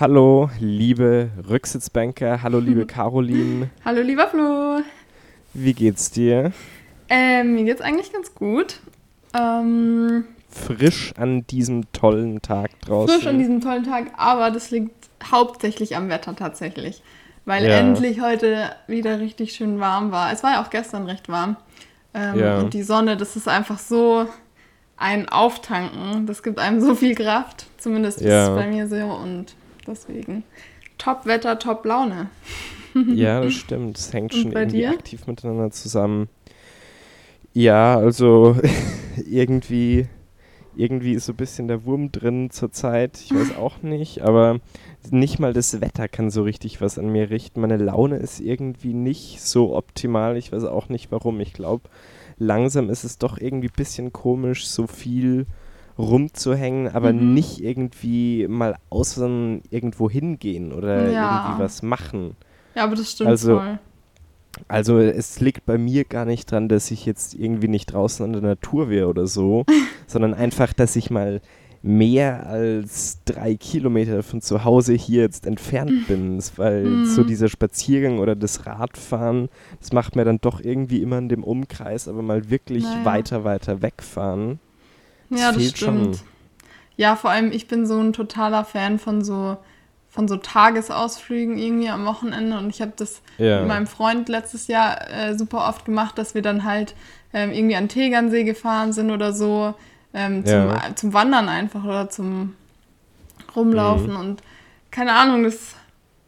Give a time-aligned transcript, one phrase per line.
[0.00, 2.40] Hallo, liebe Rücksitzbanker.
[2.40, 3.70] Hallo, liebe Caroline.
[3.84, 4.80] Hallo, lieber Flo.
[5.54, 6.52] Wie geht's dir?
[7.08, 8.80] Ähm, mir geht's eigentlich ganz gut.
[9.34, 13.14] Ähm, Frisch an diesem tollen Tag draußen.
[13.16, 14.90] frisch an diesem tollen Tag, aber das liegt
[15.30, 17.02] hauptsächlich am Wetter tatsächlich.
[17.44, 17.78] Weil Ja.
[17.78, 20.32] endlich heute wieder richtig schön warm war.
[20.32, 21.56] Es war ja auch gestern recht warm.
[22.14, 22.58] Ähm, Ja.
[22.60, 24.26] Und die Sonne, das ist einfach so
[24.96, 26.26] ein Auftanken.
[26.26, 27.66] Das gibt einem so viel Kraft.
[27.78, 28.48] Zumindest ist Ja.
[28.48, 28.96] es bei mir so.
[28.96, 29.54] Und
[29.86, 30.42] deswegen
[30.98, 32.28] Top-Wetter, Top-Laune.
[32.94, 33.96] Ja, das stimmt.
[33.98, 34.90] Es hängt schon irgendwie dir?
[34.90, 36.28] aktiv miteinander zusammen.
[37.52, 38.56] Ja, also
[39.26, 40.06] irgendwie,
[40.76, 43.18] irgendwie ist so ein bisschen der Wurm drin zurzeit.
[43.18, 44.60] Ich weiß auch nicht, aber
[45.10, 47.60] nicht mal das Wetter kann so richtig was an mir richten.
[47.60, 50.36] Meine Laune ist irgendwie nicht so optimal.
[50.36, 51.40] Ich weiß auch nicht warum.
[51.40, 51.88] Ich glaube,
[52.38, 55.46] langsam ist es doch irgendwie ein bisschen komisch, so viel
[55.98, 57.34] rumzuhängen, aber Mhm.
[57.34, 61.44] nicht irgendwie mal außen irgendwo hingehen oder Ja.
[61.46, 62.36] irgendwie was machen.
[62.76, 63.78] Ja, aber das stimmt Also, voll.
[64.66, 68.32] Also es liegt bei mir gar nicht dran, dass ich jetzt irgendwie nicht draußen in
[68.32, 69.64] der Natur wäre oder so,
[70.06, 71.40] sondern einfach, dass ich mal
[71.80, 77.04] mehr als drei Kilometer von zu Hause hier jetzt entfernt bin, weil Mhm.
[77.04, 81.44] so dieser Spaziergang oder das Radfahren, das macht mir dann doch irgendwie immer in dem
[81.44, 83.04] Umkreis, aber mal wirklich Naja.
[83.04, 84.58] weiter, weiter wegfahren.
[85.30, 86.16] das Ja, das fehlt stimmt.
[86.16, 86.26] schon.
[86.96, 89.56] Ja, vor allem ich bin so ein totaler Fan von so
[90.10, 93.60] von so Tagesausflügen irgendwie am Wochenende und ich habe das Ja.
[93.60, 96.94] mit meinem Freund letztes Jahr äh, super oft gemacht, dass wir dann halt
[97.32, 99.74] ähm, irgendwie an Tegernsee gefahren sind oder so
[100.14, 100.82] ähm, zum, Ja.
[100.96, 102.54] zum Wandern einfach oder zum
[103.54, 104.20] Rumlaufen Mhm.
[104.20, 104.42] und
[104.90, 105.74] keine Ahnung, das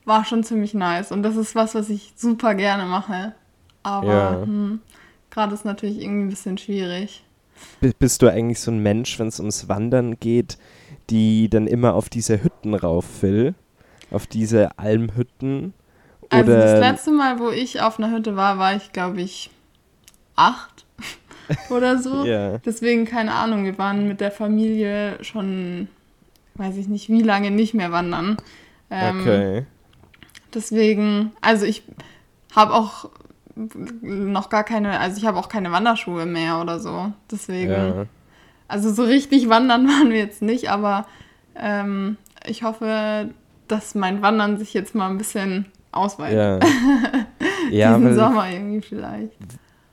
[0.04, 3.34] war schon ziemlich nice und das ist was, was ich super gerne mache.
[3.82, 4.42] Aber Ja.
[4.44, 4.80] hm,
[5.30, 7.24] gerade ist natürlich irgendwie ein bisschen schwierig.
[7.98, 10.58] Bist du eigentlich so ein Mensch, wenn es ums Wandern geht,
[11.10, 13.54] die dann immer auf diese Hütten rauf will?
[14.10, 15.72] Auf diese Almhütten?
[16.28, 19.50] Also das letzte Mal, wo ich auf einer Hütte war, war ich, glaube ich,
[20.36, 20.84] acht
[21.70, 22.24] oder so.
[22.24, 22.58] Ja.
[22.58, 25.88] Deswegen keine Ahnung, wir waren mit der Familie schon,
[26.54, 28.36] weiß ich nicht, wie lange nicht mehr wandern.
[28.90, 29.66] Ähm, Okay.
[30.54, 31.84] Deswegen, also ich
[32.56, 33.08] habe auch
[34.02, 37.12] noch gar keine, also ich habe auch keine Wanderschuhe mehr oder so.
[37.30, 38.06] Deswegen, Ja.
[38.68, 41.06] also so richtig wandern waren wir jetzt nicht, aber
[41.56, 42.16] ähm,
[42.46, 43.30] ich hoffe,
[43.70, 46.62] dass mein Wandern sich jetzt mal ein bisschen ausweitet.
[46.62, 46.68] Ja.
[47.70, 49.36] ja, Diesen Sommer irgendwie vielleicht.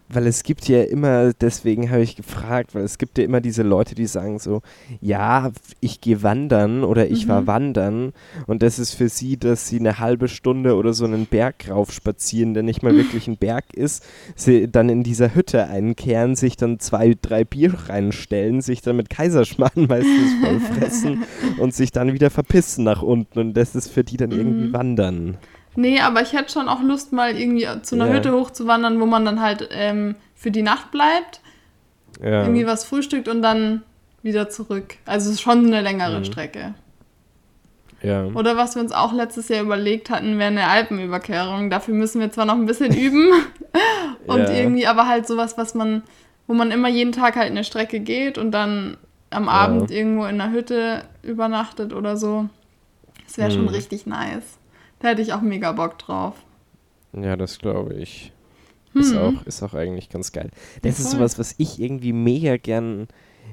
[0.10, 3.64] Weil es gibt ja immer, deswegen habe ich gefragt, weil es gibt ja immer diese
[3.64, 4.62] Leute, die sagen so,
[5.02, 5.52] ja,
[5.82, 7.48] ich gehe wandern oder ich war Mhm.
[7.48, 8.14] wandern
[8.46, 11.92] und das ist für sie, dass sie eine halbe Stunde oder so einen Berg rauf
[11.92, 14.04] spazieren, der nicht mal wirklich ein Berg ist,
[14.36, 19.10] sie dann in dieser Hütte einkehren, sich dann zwei, drei Bier reinstellen, sich dann mit
[19.10, 21.24] Kaiserschmarrn meistens voll fressen
[21.58, 24.74] und sich dann wieder verpissen nach unten und das ist für die dann irgendwie Mhm.
[24.74, 25.38] wandern.
[25.80, 28.14] Nee, aber ich hätte schon auch Lust, mal irgendwie zu einer Ja.
[28.16, 31.40] Hütte hochzuwandern, wo man dann halt ähm, für die Nacht bleibt,
[32.22, 32.42] Ja.
[32.42, 33.84] irgendwie was frühstückt und dann
[34.24, 34.96] wieder zurück.
[35.06, 36.26] Also es ist schon eine längere Mhm.
[36.26, 36.74] Strecke.
[38.02, 38.26] ja.
[38.26, 41.70] Oder was wir uns auch letztes Jahr überlegt hatten, wäre eine Alpenüberquerung.
[41.70, 43.30] Dafür müssen wir zwar noch ein bisschen üben
[44.28, 44.50] und Ja.
[44.52, 46.02] irgendwie aber halt sowas, was man,
[46.48, 48.98] wo man immer jeden Tag halt eine Strecke geht und dann
[49.30, 52.48] am Abend irgendwo in einer Hütte übernachtet oder so.
[53.26, 53.68] Das wäre schon Mhm.
[53.70, 54.58] richtig nice.
[55.00, 56.36] Da hätte ich auch mega Bock drauf.
[57.14, 58.32] Ja, das glaube ich.
[58.94, 59.18] Ist, Hm.
[59.20, 60.50] auch, ist auch eigentlich ganz geil.
[60.82, 63.08] Das Ja, ist sowas, was ich irgendwie mega gern,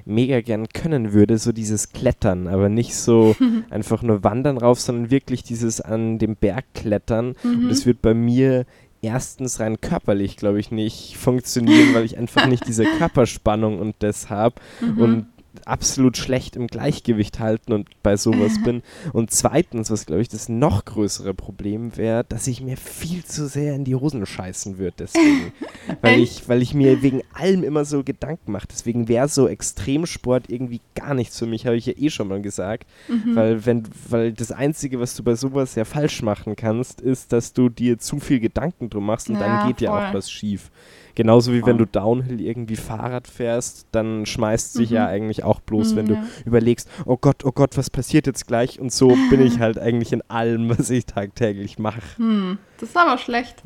[0.05, 3.35] mega gern können würde, so dieses Klettern, aber nicht so
[3.69, 7.35] einfach nur wandern rauf, sondern wirklich dieses an dem Berg klettern.
[7.43, 7.59] Mhm.
[7.63, 8.65] Und das wird bei mir
[9.03, 14.31] erstens rein körperlich, glaube ich, nicht funktionieren, weil ich einfach nicht diese Körperspannung und das
[14.31, 14.97] habe Mhm.
[15.01, 15.27] und
[15.65, 18.83] absolut schlecht im Gleichgewicht halten und bei sowas bin.
[19.13, 23.47] Und zweitens, was glaube ich das noch größere Problem wäre, dass ich mir viel zu
[23.47, 25.51] sehr in die Hosen scheißen würde deswegen.
[26.01, 28.67] weil, ich, weil ich mir wegen allem immer so Gedanken mache.
[28.69, 32.41] Deswegen wäre so Extremsport irgendwie gar nichts für mich, habe ich ja eh schon mal
[32.41, 32.87] gesagt.
[33.07, 33.35] Mhm.
[33.35, 37.53] Weil, wenn, weil das Einzige, was du bei sowas ja falsch machen kannst, ist, dass
[37.53, 40.69] du dir zu viel Gedanken drum machst und Ja, dann geht ja auch was schief.
[41.15, 41.85] Genauso wie wenn Voll.
[41.85, 44.95] du Downhill irgendwie Fahrrad fährst, dann schmeißt sich Mhm.
[44.95, 46.23] ja eigentlich auch bloß, wenn Mhm, du ja.
[46.45, 48.79] überlegst, oh Gott, oh Gott, was passiert jetzt gleich?
[48.79, 52.01] Und so bin ich halt eigentlich in allem, was ich tagtäglich mache.
[52.17, 53.63] Hm, das ist aber schlecht.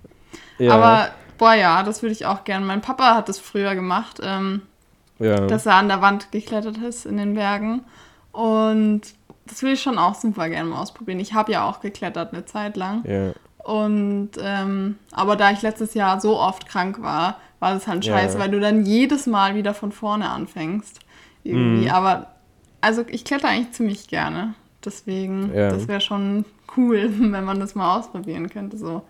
[0.59, 0.73] Ja.
[0.73, 2.65] Aber, boah, ja, das würde ich auch gern.
[2.65, 4.19] Mein Papa hat das früher gemacht.
[4.23, 4.61] Ähm,
[5.21, 5.47] ja.
[5.47, 7.81] dass er an der Wand geklettert ist in den Bergen.
[8.31, 9.01] Und
[9.47, 11.19] das will ich schon auch super gerne mal ausprobieren.
[11.19, 13.03] Ich habe ja auch geklettert eine Zeit lang.
[13.05, 13.33] Ja.
[13.63, 18.37] Und ähm, aber da ich letztes Jahr so oft krank war, war das halt scheiße,
[18.37, 18.43] ja.
[18.43, 20.99] weil du dann jedes Mal wieder von vorne anfängst.
[21.43, 21.85] Irgendwie.
[21.85, 21.91] Mhm.
[21.91, 22.27] Aber
[22.81, 24.53] also ich kletter eigentlich ziemlich gerne.
[24.83, 25.69] Deswegen, ja.
[25.69, 26.45] das wäre schon
[26.77, 28.77] cool, wenn man das mal ausprobieren könnte.
[28.77, 29.03] So.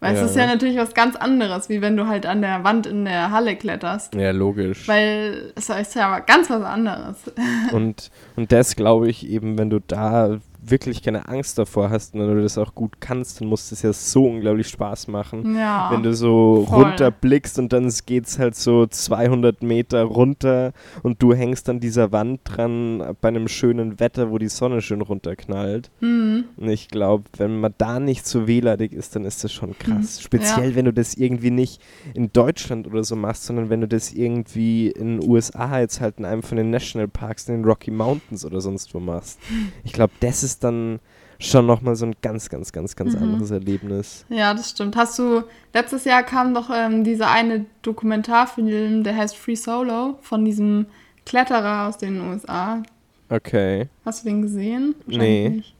[0.00, 0.22] Weil ja.
[0.22, 3.06] es ist ja natürlich was ganz anderes, wie wenn du halt an der Wand in
[3.06, 4.14] der Halle kletterst.
[4.14, 4.86] Ja, logisch.
[4.86, 7.16] Weil es ist ja ganz was anderes.
[7.72, 10.38] Und, und das glaube ich eben, wenn du da
[10.70, 13.82] wirklich keine Angst davor hast und wenn du das auch gut kannst, dann muss das
[13.82, 15.56] ja so unglaublich Spaß machen.
[15.56, 16.84] Ja, wenn du so voll.
[16.84, 20.72] runterblickst und dann geht es halt so 200 Meter runter
[21.02, 25.00] und du hängst an dieser Wand dran bei einem schönen Wetter, wo die Sonne schön
[25.00, 25.90] runterknallt.
[26.00, 26.44] Mhm.
[26.56, 30.18] Und ich glaube, wenn man da nicht so wehleidig ist, dann ist das schon krass.
[30.18, 30.22] Mhm.
[30.22, 30.76] Speziell, ja.
[30.76, 31.80] wenn du das irgendwie nicht
[32.14, 36.18] in Deutschland oder so machst, sondern wenn du das irgendwie in den USA jetzt halt
[36.18, 39.38] in einem von den Nationalparks, in den Rocky Mountains oder sonst wo machst.
[39.84, 41.00] Ich glaube, das ist ist dann
[41.38, 43.22] schon nochmal so ein ganz, ganz, ganz, ganz mhm.
[43.22, 44.24] anderes Erlebnis.
[44.30, 44.96] Ja, das stimmt.
[44.96, 45.44] Hast du,
[45.74, 50.86] letztes Jahr kam doch ähm, dieser eine Dokumentarfilm, der heißt Free Solo, von diesem
[51.26, 52.82] Kletterer aus den USA.
[53.28, 53.88] Okay.
[54.06, 54.94] Hast du den gesehen?
[55.06, 55.48] Nee.
[55.50, 55.74] Nicht.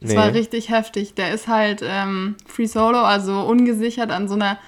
[0.00, 0.16] Das nee.
[0.16, 1.14] war richtig heftig.
[1.14, 4.58] Der ist halt ähm, Free Solo, also ungesichert an so einer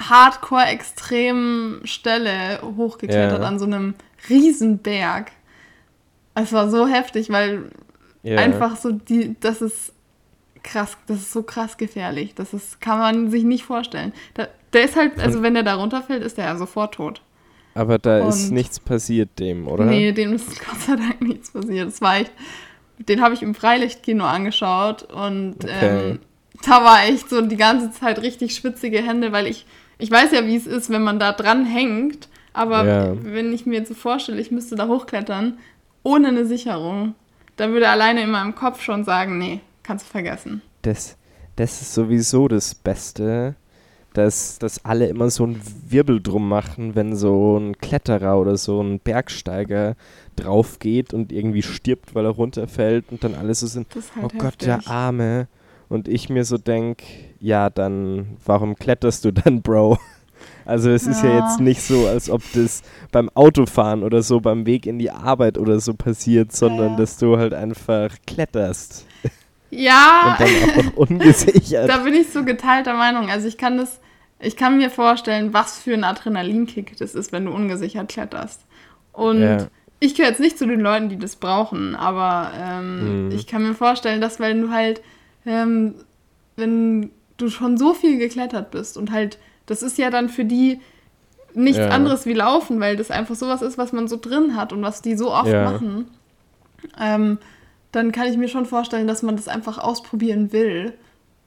[0.00, 3.46] hardcore-extremen Stelle hochgeklettert, ja.
[3.46, 3.94] an so einem
[4.28, 5.32] Riesenberg.
[6.34, 7.70] Es war so heftig, weil
[8.26, 8.40] Yeah.
[8.40, 9.92] Einfach so, die, das ist
[10.64, 12.34] krass, das ist so krass gefährlich.
[12.34, 14.12] Das ist, kann man sich nicht vorstellen.
[14.34, 17.22] Da, der ist halt, also wenn der da runterfällt, ist der ja sofort tot.
[17.74, 19.84] Aber da und ist nichts passiert dem, oder?
[19.84, 21.86] Nee, dem ist Gott sei Dank nichts passiert.
[21.86, 22.32] Das war echt,
[22.98, 26.10] den habe ich im Freilichtkino angeschaut und okay.
[26.10, 26.18] ähm,
[26.64, 29.66] da war echt so die ganze Zeit richtig schwitzige Hände, weil ich,
[29.98, 33.14] ich weiß ja, wie es ist, wenn man da dran hängt, aber ja.
[33.22, 35.58] wenn ich mir jetzt so vorstelle, ich müsste da hochklettern,
[36.02, 37.14] ohne eine Sicherung,
[37.56, 40.62] da würde alleine in meinem Kopf schon sagen, nee, kannst du vergessen.
[40.82, 41.16] Das,
[41.56, 43.56] das ist sowieso das Beste,
[44.12, 48.80] dass, dass alle immer so einen Wirbel drum machen, wenn so ein Kletterer oder so
[48.80, 49.94] ein Bergsteiger
[50.36, 54.22] drauf geht und irgendwie stirbt, weil er runterfällt und dann alles so sind, halt oh
[54.22, 54.40] heftig.
[54.40, 55.48] Gott, der Arme.
[55.88, 57.04] Und ich mir so denke,
[57.40, 59.98] ja, dann, warum kletterst du dann, Bro?
[60.64, 61.12] Also es ja.
[61.12, 64.98] ist ja jetzt nicht so, als ob das beim Autofahren oder so, beim Weg in
[64.98, 66.96] die Arbeit oder so passiert, sondern ja.
[66.96, 69.06] dass du halt einfach kletterst.
[69.70, 70.36] Ja.
[70.38, 71.88] Und dann auch ungesichert.
[71.88, 73.30] da bin ich so geteilter Meinung.
[73.30, 74.00] Also ich kann das,
[74.40, 78.62] ich kann mir vorstellen, was für ein Adrenalinkick das ist, wenn du ungesichert kletterst.
[79.12, 79.66] Und ja.
[80.00, 83.30] ich gehöre jetzt nicht zu den Leuten, die das brauchen, aber ähm, mhm.
[83.32, 85.00] ich kann mir vorstellen, dass wenn du halt,
[85.46, 85.94] ähm,
[86.56, 90.80] wenn du schon so viel geklettert bist und halt das ist ja dann für die
[91.54, 91.88] nichts ja.
[91.88, 95.02] anderes wie Laufen, weil das einfach sowas ist, was man so drin hat und was
[95.02, 95.70] die so oft ja.
[95.70, 96.06] machen.
[97.00, 97.38] Ähm,
[97.92, 100.92] dann kann ich mir schon vorstellen, dass man das einfach ausprobieren will.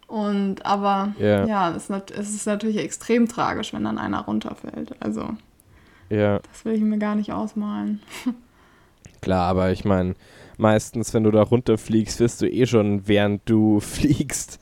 [0.07, 4.95] Und aber ja, ja es, es ist natürlich extrem tragisch, wenn dann einer runterfällt.
[4.99, 5.29] Also
[6.09, 6.39] ja.
[6.39, 8.01] das will ich mir gar nicht ausmalen.
[9.21, 10.15] Klar, aber ich meine,
[10.57, 14.59] meistens, wenn du da runterfliegst, wirst du eh schon, während du fliegst,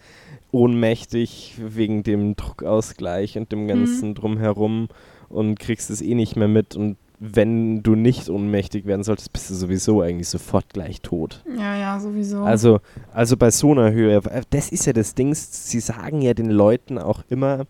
[0.51, 3.67] ohnmächtig wegen dem Druckausgleich und dem mhm.
[3.67, 4.15] ganzen mhm.
[4.15, 4.87] Drumherum
[5.29, 6.75] und kriegst es eh nicht mehr mit.
[6.75, 11.43] Und wenn du nicht ohnmächtig werden solltest, bist du sowieso eigentlich sofort gleich tot.
[11.57, 12.43] Ja, ja, sowieso.
[12.43, 12.79] Also,
[13.13, 16.97] also bei so einer Höhe, das ist ja das Ding, sie sagen ja den Leuten
[16.97, 17.65] auch immer,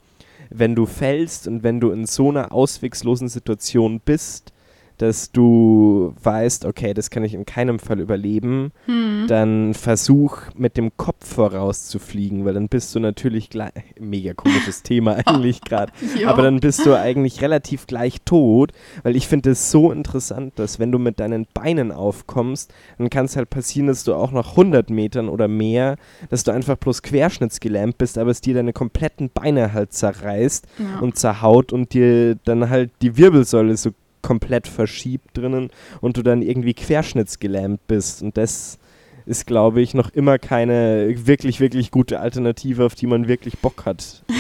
[0.50, 4.54] wenn du fällst und wenn du in so einer auswegslosen Situation bist,
[4.98, 9.26] dass du weißt, okay, das kann ich in keinem Fall überleben, hm.
[9.28, 15.18] dann versuch mit dem Kopf vorauszufliegen, weil dann bist du natürlich gleich, mega komisches Thema
[15.26, 15.92] eigentlich gerade,
[16.26, 18.72] aber dann bist du eigentlich relativ gleich tot,
[19.04, 23.26] weil ich finde es so interessant, dass wenn du mit deinen Beinen aufkommst, dann kann
[23.26, 25.98] es halt passieren, dass du auch nach 100 Metern oder mehr,
[26.30, 31.00] dass du einfach bloß querschnittsgelähmt bist, aber es dir deine kompletten Beine halt zerreißt ja.
[31.00, 33.92] und zerhaut und dir dann halt die Wirbelsäule so
[34.28, 35.70] komplett verschiebt drinnen
[36.02, 38.22] und du dann irgendwie querschnittsgelähmt bist.
[38.22, 38.78] Und das
[39.26, 43.86] ist, glaube ich, noch immer keine wirklich, wirklich gute Alternative, auf die man wirklich Bock
[43.86, 44.24] hat.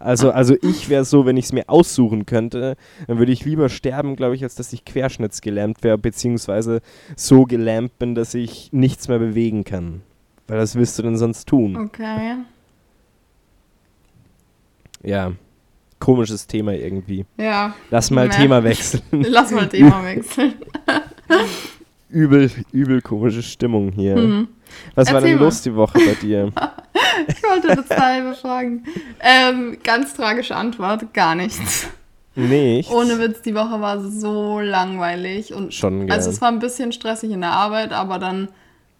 [0.00, 2.76] Also, also ich wäre so, wenn ich es mir aussuchen könnte,
[3.08, 6.82] dann würde ich lieber sterben, glaube ich, als dass ich querschnittsgelähmt wäre, beziehungsweise
[7.16, 10.02] so gelähmt bin, dass ich nichts mehr bewegen kann.
[10.46, 11.76] Weil das willst du denn sonst tun?
[11.76, 12.36] Okay.
[15.02, 15.32] Ja
[15.98, 17.24] komisches Thema irgendwie.
[17.36, 17.74] Ja.
[17.90, 18.32] Lass mal ja.
[18.32, 19.02] Thema wechseln.
[19.10, 20.54] Lass mal Thema wechseln.
[22.08, 24.16] übel, übel komische Stimmung hier.
[24.16, 24.48] Mhm.
[24.94, 25.44] Was Erzähl war denn mal.
[25.44, 26.52] los die Woche bei dir?
[27.26, 28.84] ich wollte das selber fragen.
[29.20, 31.88] Ähm, ganz tragische Antwort, gar nichts.
[32.34, 32.90] Nicht.
[32.90, 35.52] Ohne Witz, die Woche war so langweilig.
[35.52, 36.12] Und Schon, gern.
[36.12, 38.48] Also es war ein bisschen stressig in der Arbeit, aber dann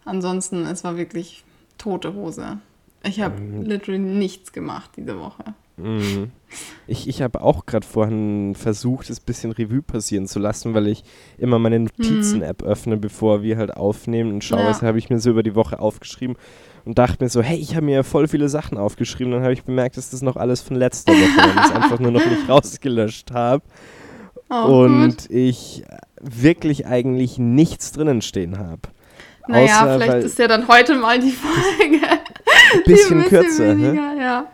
[0.05, 1.45] ansonsten, es war wirklich
[1.77, 2.59] tote Hose.
[3.05, 3.63] Ich habe mhm.
[3.63, 5.55] literally nichts gemacht diese Woche.
[5.77, 6.33] Mhm.
[6.87, 10.87] Ich, ich habe auch gerade vorhin versucht, es ein bisschen Revue passieren zu lassen, weil
[10.87, 11.05] ich
[11.37, 12.69] immer meine Notizen-App mhm.
[12.69, 14.69] öffne, bevor wir halt aufnehmen und schaue, ja.
[14.69, 16.37] was habe ich mir so über die Woche aufgeschrieben
[16.85, 19.33] und dachte mir so, hey, ich habe mir voll viele Sachen aufgeschrieben.
[19.33, 22.25] Dann habe ich bemerkt, dass das noch alles von letzter Woche ist, einfach nur noch
[22.25, 23.63] nicht rausgelöscht habe.
[24.51, 25.31] Oh, und gut.
[25.31, 25.85] ich
[26.21, 28.81] wirklich eigentlich nichts drinnen stehen habe.
[29.47, 32.01] Naja, Außer, vielleicht ist ja dann heute mal die Folge.
[32.85, 34.21] Bisschen, bisschen kürzer, weniger, ne?
[34.21, 34.47] ja.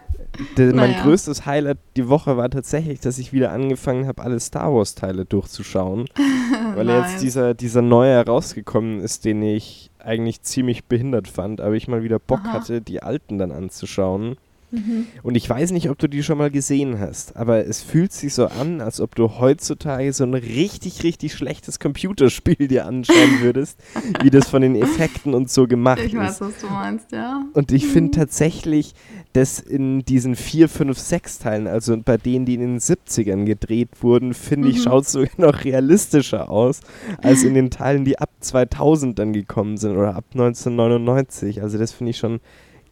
[0.57, 0.93] Der, naja.
[0.93, 5.25] Mein größtes Highlight die Woche war tatsächlich, dass ich wieder angefangen habe, alle Star Wars-Teile
[5.25, 6.07] durchzuschauen.
[6.75, 7.12] weil nice.
[7.12, 12.03] jetzt dieser, dieser neue herausgekommen ist, den ich eigentlich ziemlich behindert fand, aber ich mal
[12.03, 12.53] wieder Bock Aha.
[12.53, 14.37] hatte, die alten dann anzuschauen.
[14.71, 15.07] Mhm.
[15.23, 18.35] Und ich weiß nicht, ob du die schon mal gesehen hast, aber es fühlt sich
[18.35, 23.79] so an, als ob du heutzutage so ein richtig, richtig schlechtes Computerspiel dir anschauen würdest,
[24.23, 26.12] wie das von den Effekten und so gemacht ich ist.
[26.12, 27.45] Ich weiß, was du meinst, ja.
[27.53, 28.21] Und ich finde mhm.
[28.21, 28.95] tatsächlich,
[29.35, 33.91] dass in diesen 4, 5, 6 Teilen, also bei denen, die in den 70ern gedreht
[34.00, 34.83] wurden, finde ich, mhm.
[34.83, 36.81] schaut es sogar noch realistischer aus,
[37.21, 41.62] als in den Teilen, die ab 2000 dann gekommen sind oder ab 1999.
[41.62, 42.41] Also das finde ich schon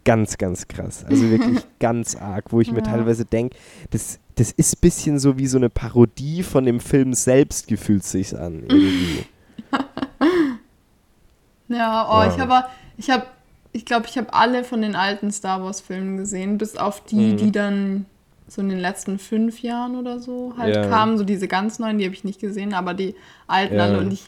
[0.05, 1.05] ganz, ganz krass.
[1.05, 2.75] Also wirklich ganz arg, wo ich ja.
[2.75, 3.57] mir teilweise denke,
[3.91, 8.03] das, das ist ein bisschen so wie so eine Parodie von dem Film selbst, gefühlt
[8.03, 8.65] sich an.
[8.69, 9.27] Irgendwie.
[11.69, 12.35] ja, oh, wow.
[12.35, 12.65] ich habe,
[12.97, 13.27] ich habe,
[13.73, 17.33] ich glaube, ich habe alle von den alten Star Wars Filmen gesehen, bis auf die,
[17.33, 17.37] mhm.
[17.37, 18.07] die dann
[18.49, 20.87] so in den letzten fünf Jahren oder so halt ja.
[20.89, 21.17] kamen.
[21.17, 23.15] So diese ganz neuen, die habe ich nicht gesehen, aber die
[23.47, 23.85] alten ja.
[23.85, 23.99] alle.
[23.99, 24.27] Und ich,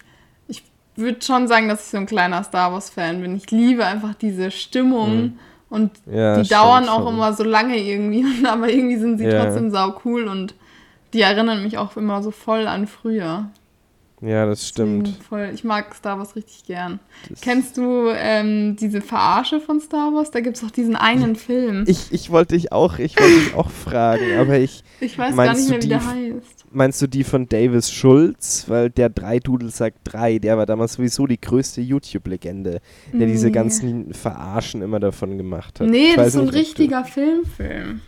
[0.48, 0.62] ich
[0.96, 3.36] würde schon sagen, dass ich so ein kleiner Star Wars Fan bin.
[3.36, 5.16] Ich liebe einfach diese Stimmung.
[5.16, 5.38] Mhm
[5.74, 7.14] und ja, die dauern auch schon.
[7.14, 10.54] immer so lange irgendwie, aber irgendwie sind sie trotzdem sau cool und
[11.12, 13.50] die erinnern mich auch immer so voll an früher.
[14.24, 15.08] Ja, das stimmt.
[15.28, 16.98] Voll, ich mag Star Wars richtig gern.
[17.28, 20.30] Das Kennst du ähm, diese Verarsche von Star Wars?
[20.30, 21.84] Da gibt es doch diesen einen Film.
[21.86, 24.82] Ich, ich wollte dich auch, ich wollte dich auch fragen, aber ich.
[25.00, 26.64] Ich weiß gar nicht mehr, wie der heißt.
[26.70, 28.64] Meinst du die von Davis Schulz?
[28.66, 32.80] Weil der Drei-Dudel sagt drei, der war damals sowieso die größte YouTube-Legende,
[33.12, 33.26] der nee.
[33.26, 35.88] diese ganzen Verarschen immer davon gemacht hat.
[35.88, 38.00] Nee, das ist ein richtiger Filmfilm.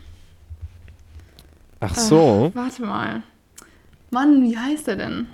[1.78, 2.50] Ach so.
[2.50, 3.22] Ach, warte mal.
[4.10, 5.26] Mann, wie heißt der denn?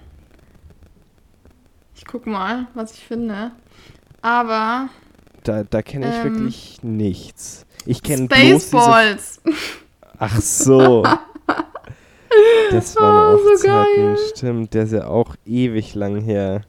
[2.03, 3.53] Ich guck mal, was ich finde.
[4.23, 4.89] Aber.
[5.45, 7.65] Da, da kenne ich ähm, wirklich nichts.
[7.87, 9.41] Ich kenne Spaceballs.
[10.19, 11.05] Ach so.
[12.73, 14.19] Das waren oh, so geil.
[14.35, 14.75] stimmt.
[14.75, 16.63] Der ist ja auch ewig lang her.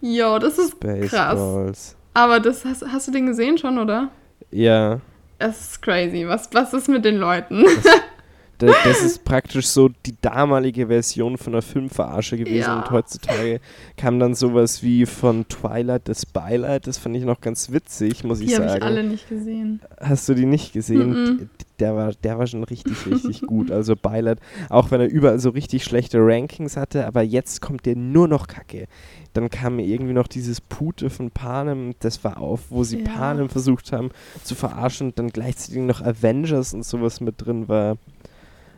[0.00, 1.10] Jo, das ist Spaceballs.
[1.10, 1.96] krass.
[2.14, 4.08] Aber das hast, hast du den gesehen schon, oder?
[4.50, 5.02] Ja.
[5.38, 6.26] Das ist crazy.
[6.26, 7.64] Was, was ist mit den Leuten?
[7.64, 7.84] Das,
[8.58, 12.78] das ist praktisch so die damalige Version von einer Filmverarsche gewesen ja.
[12.78, 13.60] und heutzutage
[13.96, 16.86] kam dann sowas wie von Twilight das Beileid.
[16.86, 18.64] Das fand ich noch ganz witzig, muss die ich sagen.
[18.64, 19.80] Die habe ich alle nicht gesehen.
[20.00, 21.10] Hast du die nicht gesehen?
[21.10, 21.48] Mm -mm.
[21.80, 23.72] Der war, der war schon richtig, richtig gut.
[23.72, 27.96] Also Beileid, auch wenn er überall so richtig schlechte Rankings hatte, aber jetzt kommt der
[27.96, 28.86] nur noch Kacke.
[29.32, 33.10] Dann kam irgendwie noch dieses Pute von Panem, das war auf, wo sie ja.
[33.10, 34.10] Panem versucht haben
[34.44, 37.96] zu verarschen und dann gleichzeitig noch Avengers und sowas mit drin war.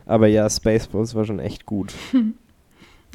[0.07, 1.93] Aber ja, Spaceballs war schon echt gut.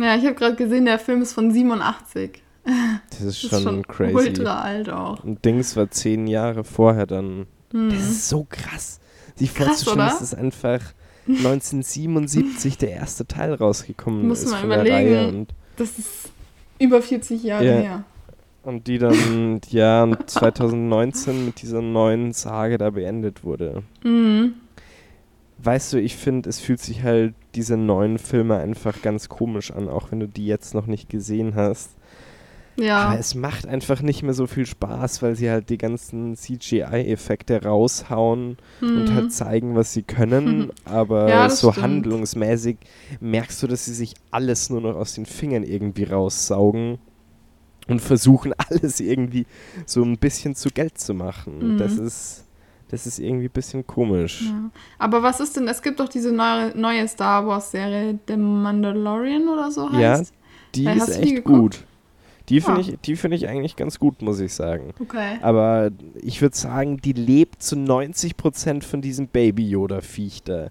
[0.00, 2.42] Ja, ich habe gerade gesehen, der Film ist von 87.
[2.64, 4.14] Das ist schon, das ist schon crazy.
[4.14, 5.22] Ultra alt auch.
[5.22, 7.46] Und Dings war zehn Jahre vorher dann.
[7.72, 7.90] Hm.
[7.90, 9.00] Das ist so krass.
[9.36, 10.80] Sich vorzustellen, dass es einfach
[11.28, 14.50] 1977 der erste Teil rausgekommen Muss ist.
[14.50, 15.46] Muss man überlegen.
[15.76, 16.30] das ist
[16.78, 17.72] über 40 Jahre ja.
[17.72, 18.04] her.
[18.62, 23.82] Und die dann, ja, 2019 mit dieser neuen Sage da beendet wurde.
[24.02, 24.54] Mhm
[25.64, 29.88] weißt du, ich finde, es fühlt sich halt diese neuen Filme einfach ganz komisch an,
[29.88, 31.90] auch wenn du die jetzt noch nicht gesehen hast.
[32.76, 33.08] Ja.
[33.08, 37.62] Aber es macht einfach nicht mehr so viel Spaß, weil sie halt die ganzen CGI-Effekte
[37.62, 38.96] raushauen mhm.
[38.96, 40.70] und halt zeigen, was sie können.
[40.84, 41.84] Aber ja, so stimmt.
[41.84, 42.78] handlungsmäßig
[43.20, 46.98] merkst du, dass sie sich alles nur noch aus den Fingern irgendwie raussaugen
[47.88, 49.46] und versuchen, alles irgendwie
[49.84, 51.74] so ein bisschen zu Geld zu machen.
[51.74, 51.78] Mhm.
[51.78, 52.44] Das ist
[52.92, 54.42] das ist irgendwie ein bisschen komisch.
[54.42, 54.70] Ja.
[54.98, 59.70] Aber was ist denn, es gibt doch diese neue, neue Star Wars-Serie, The Mandalorian oder
[59.70, 59.98] so heißt.
[60.00, 60.22] Ja,
[60.74, 61.84] die äh, ist echt die gut.
[62.50, 62.94] Die finde ah.
[63.02, 64.92] ich, find ich eigentlich ganz gut, muss ich sagen.
[65.00, 65.38] Okay.
[65.40, 70.68] Aber ich würde sagen, die lebt zu 90% von diesem Baby-Yoda-Viech da.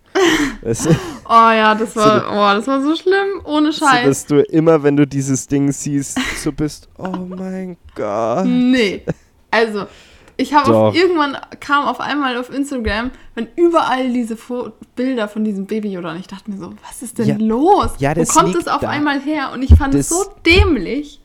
[0.63, 4.03] oh ja, das war, so, oh, das war so schlimm, ohne Scheiß.
[4.03, 8.45] So, dass du immer, wenn du dieses Ding siehst, so bist, oh mein Gott.
[8.45, 9.01] Nee,
[9.49, 9.87] also
[10.41, 15.67] Ich habe irgendwann kam auf einmal auf Instagram, wenn überall diese Fo Bilder von diesem
[15.67, 17.91] Baby oder ich dachte mir so, was ist denn ja, los?
[17.99, 18.89] Ja, Wo kommt es auf da.
[18.89, 19.51] einmal her?
[19.53, 21.20] Und ich fand das, es so dämlich.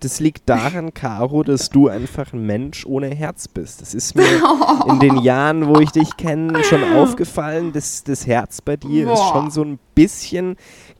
[0.00, 3.80] Das liegt daran, Caro, dass du einfach ein Mensch ohne Herz bist.
[3.80, 4.26] Das ist mir
[4.88, 7.72] in den Jahren, wo ich dich kenne, schon aufgefallen.
[7.72, 9.14] dass das Herz bei dir Boah.
[9.14, 10.56] ist schon so ein bisschen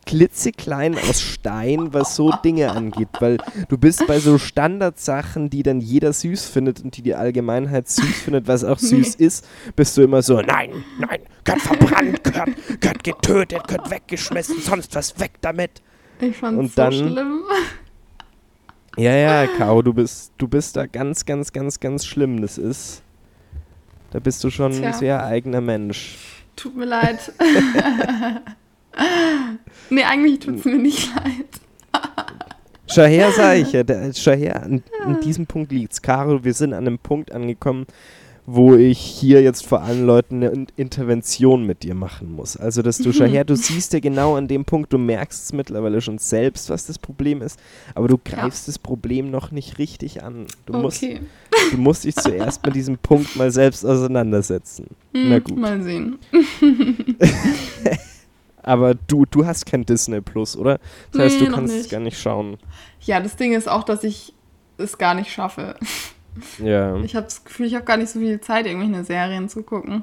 [0.06, 3.38] klitzeklein aus Stein, was so Dinge angeht, weil
[3.68, 8.22] du bist bei so Standardsachen, die dann jeder süß findet und die die Allgemeinheit süß
[8.22, 12.50] findet, was auch süß ist, bist du immer so, nein, nein, gehört verbrannt, gehört,
[12.80, 15.82] gehört getötet, gehört weggeschmissen, sonst was weg damit.
[16.20, 17.42] Ich fand's und dann, so schlimm.
[18.96, 22.40] Ja, ja, Caro, du bist, du bist da ganz, ganz, ganz, ganz schlimm.
[22.40, 23.02] Das ist,
[24.10, 24.88] da bist du schon Tja.
[24.88, 26.16] ein sehr eigener Mensch.
[26.56, 27.32] Tut mir leid.
[29.90, 31.60] nee, eigentlich tut es mir nicht leid.
[32.86, 33.82] Schau her, sag ich ja.
[34.14, 36.00] Schau her, an, an diesem Punkt liegt's.
[36.00, 37.86] Caro, wir sind an einem Punkt angekommen,
[38.48, 42.56] wo ich hier jetzt vor allen Leuten eine Intervention mit dir machen muss.
[42.56, 45.52] Also, dass du, schau her, du siehst ja genau an dem Punkt, du merkst es
[45.52, 47.58] mittlerweile schon selbst, was das Problem ist,
[47.96, 48.72] aber du greifst ja.
[48.72, 50.46] das Problem noch nicht richtig an.
[50.64, 50.82] Du, okay.
[50.82, 51.02] musst,
[51.72, 54.86] du musst dich zuerst mit diesem Punkt mal selbst auseinandersetzen.
[55.12, 55.58] Hm, Na gut.
[55.58, 56.18] Mal sehen.
[58.62, 60.78] aber du, du hast kein Disney Plus, oder?
[61.10, 62.58] Das heißt, nee, du kannst es gar nicht schauen.
[63.00, 64.34] Ja, das Ding ist auch, dass ich
[64.78, 65.74] es gar nicht schaffe.
[66.62, 66.96] Ja.
[66.96, 70.02] Ich habe das Gefühl, ich habe gar nicht so viel Zeit, irgendwelche Serien zu gucken.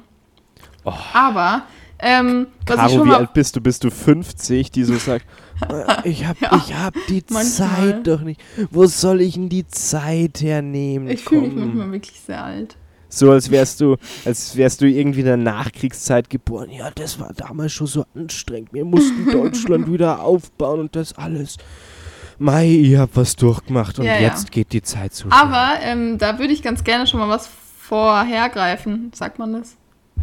[0.84, 0.92] Oh.
[1.12, 1.62] Aber,
[1.98, 3.60] ähm, was Caro, ich schon wie alt bist du?
[3.60, 5.26] Bist du 50, die so sagt,
[5.68, 7.68] äh, ich habe ja, ich hab die manchmal.
[7.68, 8.40] Zeit doch nicht.
[8.70, 11.08] Wo soll ich denn die Zeit hernehmen?
[11.08, 12.76] Ich fühle mich manchmal wirklich sehr alt.
[13.08, 16.70] So als wärst du, als wärst du irgendwie in der Nachkriegszeit geboren.
[16.70, 18.72] Ja, das war damals schon so anstrengend.
[18.72, 21.56] Wir mussten Deutschland wieder aufbauen und das alles.
[22.38, 24.50] Mai, ihr habt was durchgemacht und ja, jetzt ja.
[24.50, 25.28] geht die Zeit zu.
[25.30, 27.48] Aber ähm, da würde ich ganz gerne schon mal was
[27.78, 29.76] vorhergreifen, sagt man das?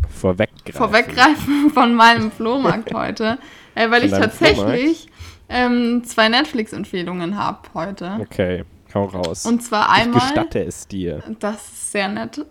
[0.10, 0.74] Vorweggreifen.
[0.74, 3.38] Vorweggreifen von meinem Flohmarkt heute.
[3.76, 5.08] Äh, weil ich tatsächlich
[5.48, 8.18] ähm, zwei Netflix-Empfehlungen habe heute.
[8.20, 9.46] Okay, hau raus.
[9.46, 10.18] Und zwar einmal.
[10.18, 11.24] Ich gestatte es dir.
[11.40, 12.46] Das ist sehr nett.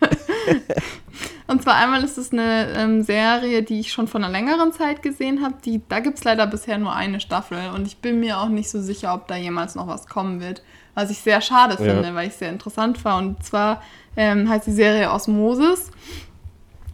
[1.50, 5.02] Und zwar einmal ist es eine ähm, Serie, die ich schon vor einer längeren Zeit
[5.02, 5.56] gesehen habe.
[5.88, 8.80] Da gibt es leider bisher nur eine Staffel und ich bin mir auch nicht so
[8.80, 10.62] sicher, ob da jemals noch was kommen wird.
[10.94, 11.92] Was ich sehr schade ja.
[11.92, 13.18] finde, weil ich sehr interessant war.
[13.18, 13.82] Und zwar
[14.16, 15.90] ähm, heißt die Serie Osmosis.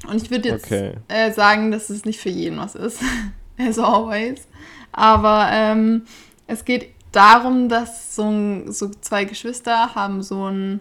[0.08, 0.94] Und ich würde jetzt okay.
[1.08, 3.02] äh, sagen, dass es nicht für jeden was ist.
[3.58, 4.48] As always.
[4.90, 6.06] Aber ähm,
[6.46, 10.80] es geht darum, dass so, ein, so zwei Geschwister haben so ein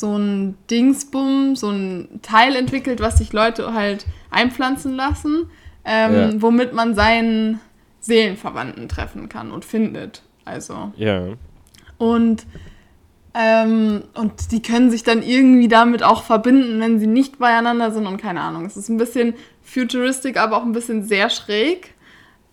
[0.00, 5.50] so ein Dingsbum, so ein Teil entwickelt, was sich Leute halt einpflanzen lassen,
[5.84, 6.42] ähm, ja.
[6.42, 7.60] womit man seinen
[8.00, 10.22] Seelenverwandten treffen kann und findet.
[10.44, 10.92] Also.
[10.96, 11.28] Ja.
[11.98, 12.46] Und,
[13.34, 18.06] ähm, und die können sich dann irgendwie damit auch verbinden, wenn sie nicht beieinander sind
[18.06, 18.64] und keine Ahnung.
[18.64, 21.94] Es ist ein bisschen futuristisch, aber auch ein bisschen sehr schräg.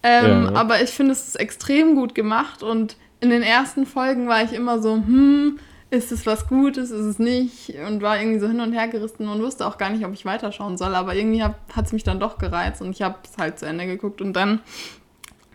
[0.04, 0.54] Ähm, ja.
[0.54, 4.54] Aber ich finde, es ist extrem gut gemacht und in den ersten Folgen war ich
[4.54, 7.74] immer so, hm, ist es was Gutes, ist es nicht?
[7.88, 10.26] Und war irgendwie so hin und her gerissen und wusste auch gar nicht, ob ich
[10.26, 10.96] weiterschauen soll.
[10.96, 13.86] Aber irgendwie hat es mich dann doch gereizt und ich habe es halt zu Ende
[13.86, 14.22] geguckt.
[14.22, 14.60] Und dann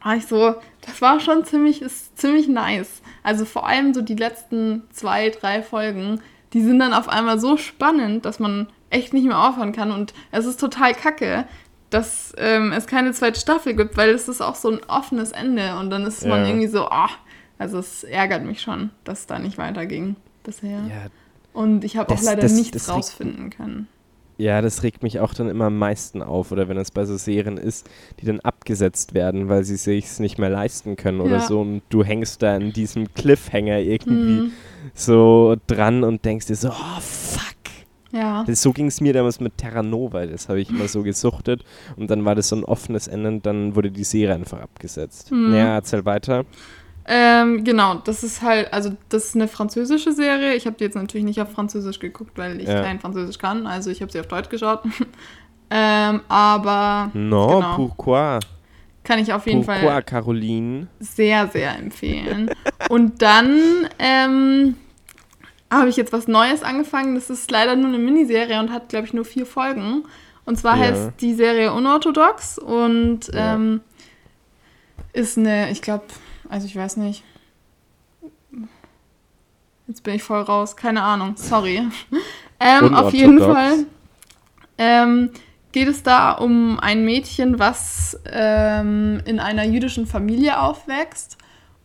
[0.03, 3.03] war ich so, das war schon ziemlich, ist ziemlich nice.
[3.23, 6.21] Also vor allem so die letzten zwei, drei Folgen,
[6.55, 9.93] die sind dann auf einmal so spannend, dass man echt nicht mehr aufhören kann.
[9.93, 11.47] Und es ist total kacke,
[11.91, 15.77] dass ähm, es keine zweite Staffel gibt, weil es ist auch so ein offenes Ende.
[15.77, 16.31] Und dann ist ja.
[16.31, 17.11] man irgendwie so, ah,
[17.63, 20.81] also es ärgert mich schon, dass es da nicht weiterging bisher.
[20.89, 21.07] Ja,
[21.53, 23.87] und ich habe auch leider das, nichts das rausfinden können.
[24.37, 27.17] Ja, das regt mich auch dann immer am meisten auf, oder wenn es bei so
[27.17, 27.89] Serien ist,
[28.21, 31.25] die dann abgesetzt werden, weil sie sich nicht mehr leisten können ja.
[31.25, 34.53] oder so und du hängst da in diesem Cliffhanger irgendwie mhm.
[34.95, 37.53] so dran und denkst dir so, oh fuck.
[38.11, 38.45] Ja.
[38.45, 41.65] Das, so ging es mir damals mit Terra Nova, das habe ich immer so gesuchtet
[41.97, 45.31] und dann war das so ein offenes Ende und dann wurde die Serie einfach abgesetzt.
[45.31, 45.51] Mhm.
[45.51, 46.45] Naja, erzähl weiter.
[47.05, 50.55] Ähm, genau, das ist halt, also das ist eine französische Serie.
[50.55, 52.83] Ich habe die jetzt natürlich nicht auf Französisch geguckt, weil ich ja.
[52.83, 53.67] kein Französisch kann.
[53.67, 54.83] Also ich habe sie auf Deutsch geschaut.
[55.71, 57.11] ähm, aber.
[57.15, 58.39] No, genau, pourquoi?
[59.05, 60.03] Kann ich auf jeden pourquoi, Fall.
[60.05, 60.87] Caroline?
[61.01, 62.51] Sehr, sehr empfehlen.
[62.89, 64.77] Und dann ähm,
[65.73, 67.17] habe ich jetzt was Neues angefangen.
[67.17, 70.05] Das ist leider nur eine Miniserie und hat, glaube ich, nur vier Folgen.
[70.45, 70.85] Und zwar ja.
[70.85, 73.55] heißt die Serie Unorthodox und ja.
[73.55, 73.81] ähm,
[75.13, 76.05] ist eine, ich glaube,
[76.53, 77.25] also ich weiß nicht.
[79.89, 80.77] Jetzt bin ich voll raus.
[80.77, 81.35] Keine Ahnung.
[81.37, 81.83] Sorry.
[82.61, 83.87] ähm, auf jeden Fall
[84.77, 85.31] ähm,
[85.73, 91.39] geht es da um ein Mädchen, was ähm, in einer jüdischen Familie aufwächst.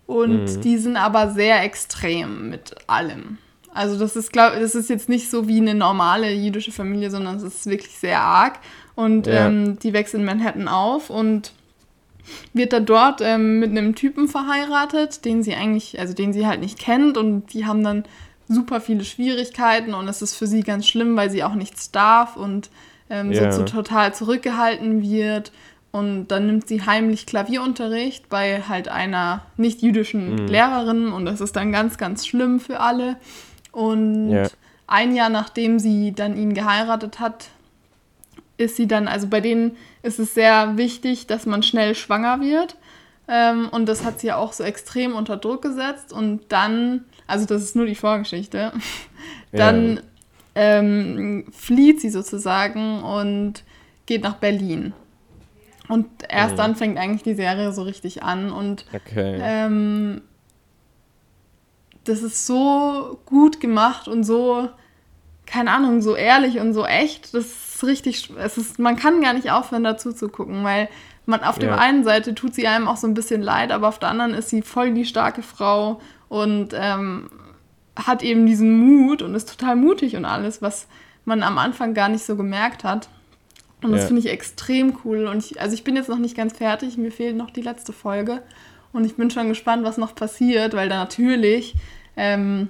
[0.05, 0.61] Und mhm.
[0.61, 3.37] die sind aber sehr extrem mit allem.
[3.73, 7.37] Also das ist, glaube das ist jetzt nicht so wie eine normale jüdische Familie, sondern
[7.37, 8.59] es ist wirklich sehr arg.
[8.95, 9.47] Und ja.
[9.47, 11.53] ähm, die wächst in Manhattan auf und
[12.53, 16.59] wird dann dort ähm, mit einem Typen verheiratet, den sie eigentlich, also den sie halt
[16.59, 18.03] nicht kennt und die haben dann
[18.47, 22.37] super viele Schwierigkeiten und es ist für sie ganz schlimm, weil sie auch nichts darf
[22.37, 22.69] und
[23.09, 23.51] ähm, yeah.
[23.51, 25.51] so, total zurückgehalten wird.
[25.91, 30.47] Und dann nimmt sie heimlich Klavierunterricht bei halt einer nicht-jüdischen mm.
[30.47, 33.15] Lehrerin und das ist dann ganz, ganz schlimm für alle.
[33.71, 34.49] Und yeah.
[34.85, 37.49] ein Jahr nachdem sie dann ihn geheiratet hat,
[38.57, 42.77] ist sie dann, also bei denen ist es sehr wichtig, dass man schnell schwanger wird.
[43.27, 46.13] Ähm, und das hat sie ja auch so extrem unter Druck gesetzt.
[46.13, 48.71] Und dann, also das ist nur die Vorgeschichte,
[49.51, 50.01] dann ja.
[50.55, 53.63] ähm, flieht sie sozusagen und
[54.05, 54.93] geht nach Berlin.
[55.89, 56.57] Und erst mhm.
[56.57, 58.51] dann fängt eigentlich die Serie so richtig an.
[58.51, 59.39] Und okay.
[59.41, 60.21] ähm,
[62.05, 64.69] das ist so gut gemacht und so,
[65.45, 67.33] keine Ahnung, so ehrlich und so echt.
[67.33, 70.89] Das ist richtig, es ist, man kann gar nicht aufhören, dazu zu gucken, weil
[71.25, 71.67] man auf ja.
[71.67, 74.33] der einen Seite tut sie einem auch so ein bisschen leid, aber auf der anderen
[74.33, 77.29] ist sie voll die starke Frau und ähm,
[77.95, 80.87] hat eben diesen Mut und ist total mutig und alles, was
[81.25, 83.09] man am Anfang gar nicht so gemerkt hat.
[83.83, 84.07] Und das ja.
[84.07, 85.27] finde ich extrem cool.
[85.27, 87.93] Und ich, also ich bin jetzt noch nicht ganz fertig, mir fehlt noch die letzte
[87.93, 88.41] Folge.
[88.91, 91.75] Und ich bin schon gespannt, was noch passiert, weil da natürlich.
[92.15, 92.69] Ähm,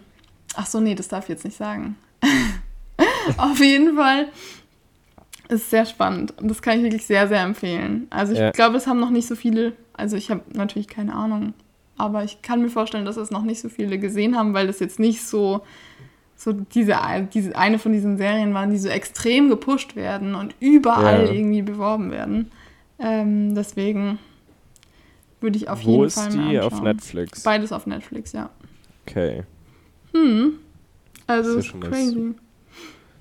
[0.56, 1.96] ach so, nee, das darf ich jetzt nicht sagen.
[3.38, 4.28] Auf jeden Fall
[5.50, 6.34] ist sehr spannend.
[6.40, 8.08] Und das kann ich wirklich sehr, sehr empfehlen.
[8.10, 8.52] Also ich ja.
[8.52, 9.74] glaube, es haben noch nicht so viele.
[9.94, 11.54] Also ich habe natürlich keine Ahnung.
[11.98, 14.80] Aber ich kann mir vorstellen, dass es noch nicht so viele gesehen haben, weil das
[14.80, 15.62] jetzt nicht so
[16.38, 16.96] so diese,
[17.34, 21.32] diese eine von diesen Serien waren, die so extrem gepusht werden und überall ja.
[21.32, 22.52] irgendwie beworben werden.
[23.00, 24.20] Ähm, deswegen
[25.42, 27.44] würde ich auf Wo jeden Fall mal Wo ist die auf Netflix?
[27.44, 28.52] Beides auf Netflix, ja.
[29.08, 29.44] Okay.
[30.14, 30.60] Hm.
[31.26, 32.36] Also das ist, ist crazy.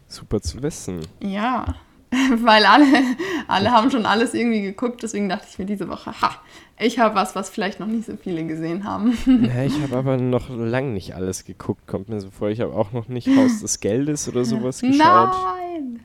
[0.09, 1.01] Super zu wissen.
[1.21, 1.75] Ja.
[2.43, 2.87] Weil alle,
[3.49, 6.37] alle haben schon alles irgendwie geguckt, deswegen dachte ich mir diese Woche, ha,
[6.79, 9.17] ich habe was, was vielleicht noch nicht so viele gesehen haben.
[9.27, 12.49] Ja, ich habe aber noch lange nicht alles geguckt, kommt mir so vor.
[12.51, 14.99] Ich habe auch noch nicht Haus des Geldes oder sowas geschaut.
[14.99, 16.01] Nein!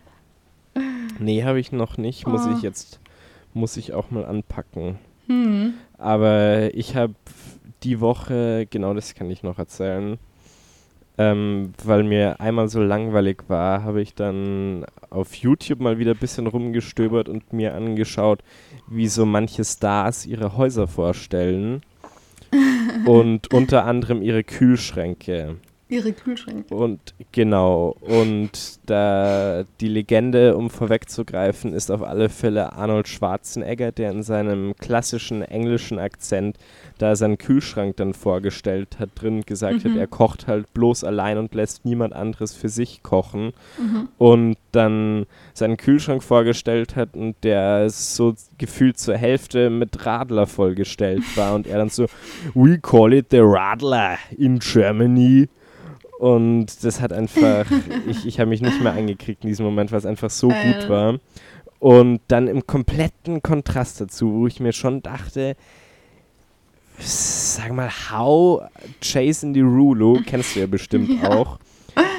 [1.19, 2.26] Nee, habe ich noch nicht.
[2.26, 2.54] Muss oh.
[2.56, 3.00] ich jetzt,
[3.54, 4.97] muss ich auch mal anpacken.
[5.28, 5.74] Hm.
[5.97, 7.13] Aber ich habe
[7.84, 10.17] die Woche, genau das kann ich noch erzählen,
[11.17, 16.17] ähm, weil mir einmal so langweilig war, habe ich dann auf YouTube mal wieder ein
[16.17, 18.43] bisschen rumgestöbert und mir angeschaut,
[18.88, 21.82] wie so manche Stars ihre Häuser vorstellen.
[23.06, 25.58] und unter anderem ihre Kühlschränke.
[25.91, 26.73] Ihre Kühlschränke.
[26.73, 27.97] Und genau.
[27.99, 34.73] Und da die Legende, um vorwegzugreifen, ist auf alle Fälle Arnold Schwarzenegger, der in seinem
[34.77, 36.58] klassischen englischen Akzent
[36.97, 39.89] da seinen Kühlschrank dann vorgestellt hat, drin gesagt mhm.
[39.89, 43.51] hat, er kocht halt bloß allein und lässt niemand anderes für sich kochen.
[43.77, 44.08] Mhm.
[44.17, 51.23] Und dann seinen Kühlschrank vorgestellt hat und der so gefühlt zur Hälfte mit Radler vollgestellt
[51.36, 51.54] war.
[51.54, 52.06] und er dann so,
[52.54, 55.49] we call it the Radler in Germany.
[56.21, 57.65] Und das hat einfach,
[58.07, 60.73] ich, ich habe mich nicht mehr angekriegt in diesem Moment, weil es einfach so äh.
[60.73, 61.19] gut war.
[61.79, 65.55] Und dann im kompletten Kontrast dazu, wo ich mir schon dachte,
[66.99, 68.62] sag mal, How
[69.01, 71.31] Jason Derulo, kennst du ja bestimmt ja.
[71.31, 71.57] auch,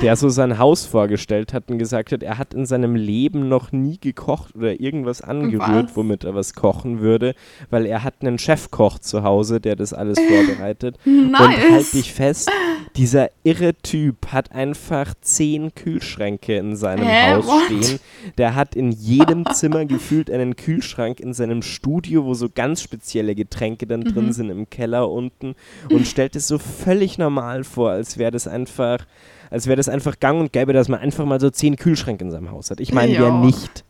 [0.03, 3.73] der so sein Haus vorgestellt hat und gesagt hat, er hat in seinem Leben noch
[3.73, 5.97] nie gekocht oder irgendwas angerührt, was?
[5.97, 7.35] womit er was kochen würde,
[7.71, 10.99] weil er hat einen Chefkoch zu Hause, der das alles vorbereitet.
[11.05, 11.41] nice.
[11.41, 12.51] Und halt dich fest,
[12.97, 17.65] dieser irre Typ hat einfach zehn Kühlschränke in seinem Hä, Haus what?
[17.65, 18.01] stehen.
[18.39, 23.35] Der hat in jedem Zimmer gefühlt einen Kühlschrank in seinem Studio, wo so ganz spezielle
[23.35, 24.33] Getränke dann drin mhm.
[24.33, 25.55] sind im Keller unten
[25.91, 29.07] und stellt es so völlig normal vor, als wäre das einfach
[29.53, 32.31] als wäre das einfach gang und gäbe, dass man einfach mal so zehn Kühlschränke in
[32.31, 32.81] seinem Haus hat.
[32.81, 33.85] Ich meine, wer nicht?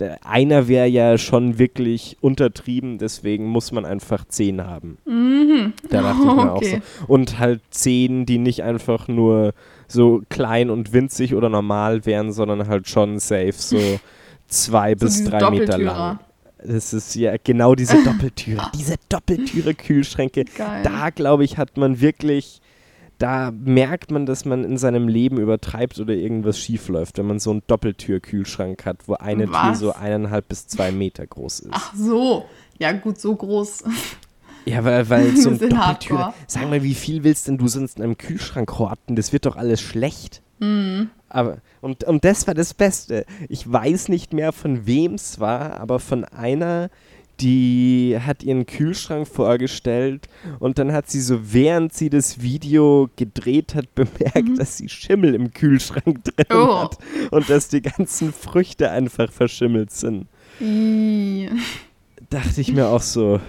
[0.00, 4.98] Der, einer wäre ja schon wirklich untertrieben, deswegen muss man einfach zehn haben.
[5.04, 5.72] Mhm.
[5.88, 6.80] Da dachte ich mir okay.
[6.82, 7.12] auch so.
[7.12, 9.52] Und halt zehn, die nicht einfach nur
[9.86, 13.78] so klein und winzig oder normal wären, sondern halt schon safe so
[14.48, 16.18] zwei so bis drei Meter lang.
[16.66, 20.44] Das ist ja genau diese Doppeltüre, diese Doppeltüre-Kühlschränke.
[20.82, 22.60] Da, glaube ich, hat man wirklich
[23.18, 27.38] da merkt man, dass man in seinem Leben übertreibt oder irgendwas schief läuft, wenn man
[27.38, 29.62] so einen Doppeltür-Kühlschrank hat, wo eine Was?
[29.62, 31.70] Tür so eineinhalb bis zwei Meter groß ist.
[31.72, 32.46] Ach so,
[32.78, 33.84] ja gut, so groß.
[34.66, 36.32] Ja, weil, weil so ein Doppeltür.
[36.46, 39.14] Sag mal, wie viel willst denn du sonst in einem Kühlschrank horten?
[39.14, 40.40] Das wird doch alles schlecht.
[40.58, 41.10] Mhm.
[41.28, 43.26] Aber, und, und das war das Beste.
[43.48, 46.88] Ich weiß nicht mehr, von wem es war, aber von einer
[47.40, 50.28] die hat ihren Kühlschrank vorgestellt
[50.60, 54.56] und dann hat sie so, während sie das Video gedreht hat, bemerkt, mhm.
[54.56, 56.82] dass sie Schimmel im Kühlschrank drin oh.
[56.82, 56.98] hat
[57.30, 60.26] und dass die ganzen Früchte einfach verschimmelt sind.
[60.60, 61.50] I.
[62.30, 63.40] Dachte ich mir auch so,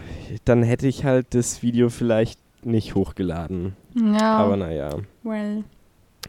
[0.44, 3.76] dann hätte ich halt das Video vielleicht nicht hochgeladen.
[3.96, 4.38] Ja.
[4.38, 4.90] Aber naja.
[5.24, 5.64] Well.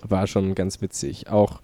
[0.09, 1.29] War schon ganz witzig.
[1.29, 1.61] Auch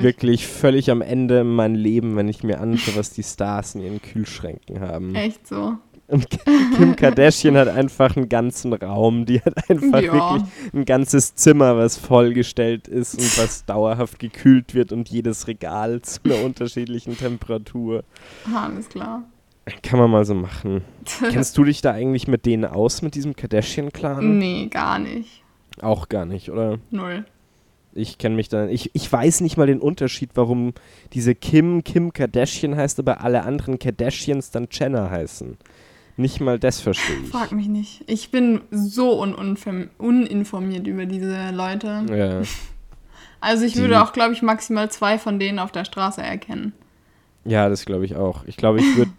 [0.00, 4.02] wirklich völlig am Ende mein Leben, wenn ich mir anschaue, was die Stars in ihren
[4.02, 5.14] Kühlschränken haben.
[5.14, 5.76] Echt so.
[6.12, 6.28] Und
[6.76, 9.24] Kim Kardashian hat einfach einen ganzen Raum.
[9.24, 10.12] Die hat einfach ja.
[10.12, 10.42] wirklich
[10.74, 16.20] ein ganzes Zimmer, was vollgestellt ist und was dauerhaft gekühlt wird und jedes Regal zu
[16.24, 18.04] einer unterschiedlichen Temperatur.
[18.54, 19.22] Alles klar.
[19.82, 20.82] Kann man mal so machen.
[21.30, 24.38] Kennst du dich da eigentlich mit denen aus, mit diesem Kardashian-Clan?
[24.38, 25.42] Nee, gar nicht.
[25.80, 26.78] Auch gar nicht, oder?
[26.90, 27.24] Null.
[27.94, 28.68] Ich kenne mich da.
[28.68, 30.72] Ich, ich weiß nicht mal den Unterschied, warum
[31.12, 35.56] diese Kim Kim Kardashian heißt, aber alle anderen Kardashians dann Jenner heißen.
[36.16, 37.28] Nicht mal das verstehe ich.
[37.30, 38.04] Frag mich nicht.
[38.06, 39.34] Ich bin so un
[39.98, 42.04] uninformiert über diese Leute.
[42.10, 42.42] Ja.
[43.44, 43.80] Also ich Die.
[43.80, 46.72] würde auch, glaube ich, maximal zwei von denen auf der Straße erkennen.
[47.44, 48.44] Ja, das glaube ich auch.
[48.46, 49.10] Ich glaube, ich würde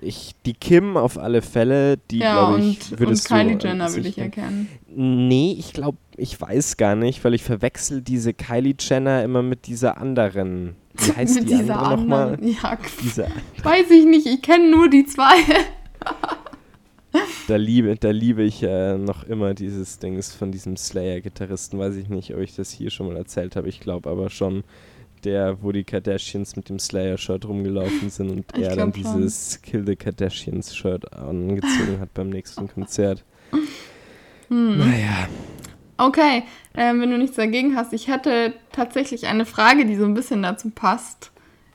[0.00, 3.66] ich, die Kim auf alle Fälle, die ja, glaube ich, und, würdest und Kylie du,
[3.66, 4.68] Jenner würde ich erkennen.
[4.88, 9.66] Nee, ich glaube, ich weiß gar nicht, weil ich verwechsel diese Kylie Jenner immer mit
[9.66, 10.76] dieser anderen.
[10.94, 12.38] Wie heißt die andere nochmal?
[12.40, 13.28] Ja, diese
[13.62, 15.36] weiß ich nicht, ich kenne nur die zwei.
[17.46, 21.78] da liebe, da liebe ich äh, noch immer dieses Dings von diesem Slayer-Gitarristen.
[21.78, 23.68] Weiß ich nicht, ob ich das hier schon mal erzählt habe.
[23.68, 24.64] Ich glaube aber schon
[25.20, 29.62] der, wo die Kardashians mit dem Slayer-Shirt rumgelaufen sind und ich er dann dieses schon.
[29.62, 33.24] Kill the Kardashians-Shirt angezogen hat beim nächsten Konzert.
[34.48, 34.78] Hm.
[34.78, 35.28] Naja.
[35.96, 40.14] Okay, äh, wenn du nichts dagegen hast, ich hätte tatsächlich eine Frage, die so ein
[40.14, 41.32] bisschen dazu passt.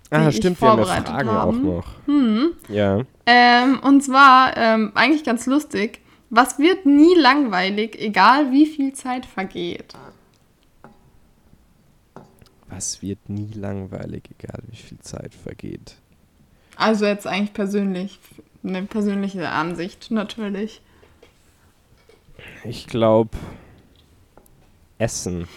[0.10, 1.70] Ah, stimmt, wir haben ja Fragen haben.
[1.70, 1.86] auch noch.
[2.06, 2.52] Hm.
[2.70, 3.02] Ja.
[3.26, 9.26] Ähm, und zwar, ähm, eigentlich ganz lustig, was wird nie langweilig, egal wie viel Zeit
[9.26, 9.94] vergeht?
[12.76, 15.96] Was wird nie langweilig, egal wie viel Zeit vergeht?
[16.76, 18.20] Also jetzt eigentlich persönlich,
[18.64, 20.82] eine persönliche Ansicht natürlich.
[22.64, 23.38] Ich glaube,
[24.98, 25.48] Essen.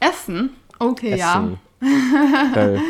[0.00, 0.50] Essen?
[0.78, 1.58] Okay, Essen.
[1.82, 2.80] ja.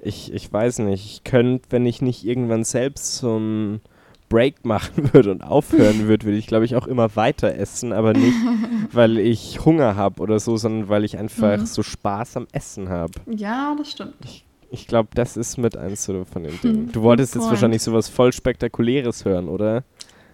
[0.00, 3.80] ich, ich weiß nicht, ich könnte, wenn ich nicht irgendwann selbst so ein
[4.28, 8.12] Break machen würde und aufhören würde, würde ich, glaube ich, auch immer weiter essen, aber
[8.12, 8.36] nicht,
[8.92, 11.66] weil ich Hunger habe oder so, sondern weil ich einfach mhm.
[11.66, 13.12] so Spaß am Essen habe.
[13.26, 14.14] Ja, das stimmt.
[14.24, 16.90] Ich, ich glaube, das ist mit eins so von den Dingen.
[16.92, 19.84] Du wolltest jetzt wahrscheinlich sowas voll Spektakuläres hören, oder?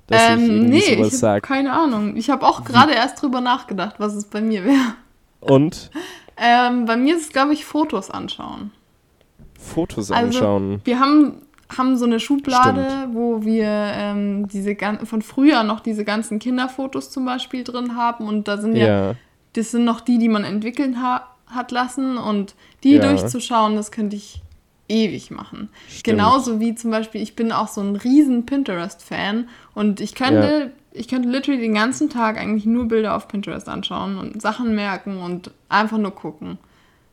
[0.07, 2.16] Dass ähm, ich irgendwie nee, sowas ich habe keine Ahnung.
[2.16, 4.94] Ich habe auch gerade erst drüber nachgedacht, was es bei mir wäre.
[5.40, 5.90] Und?
[6.37, 8.70] ähm, bei mir ist es, glaube ich, Fotos anschauen.
[9.59, 10.81] Fotos also, anschauen?
[10.85, 11.42] Wir haben
[11.76, 13.14] haben so eine Schublade, Stimmt.
[13.14, 18.48] wo wir ähm, diese von früher noch diese ganzen Kinderfotos zum Beispiel drin haben und
[18.48, 19.14] da sind ja, ja
[19.54, 23.02] das sind noch die, die man entwickeln ha hat lassen und die ja.
[23.02, 24.40] durchzuschauen, das könnte ich
[24.88, 25.68] ewig machen.
[25.87, 26.04] Stimmt.
[26.04, 30.98] Genauso wie zum Beispiel, ich bin auch so ein riesen Pinterest-Fan und ich könnte, ja.
[30.98, 35.18] ich könnte literally den ganzen Tag eigentlich nur Bilder auf Pinterest anschauen und Sachen merken
[35.18, 36.58] und einfach nur gucken.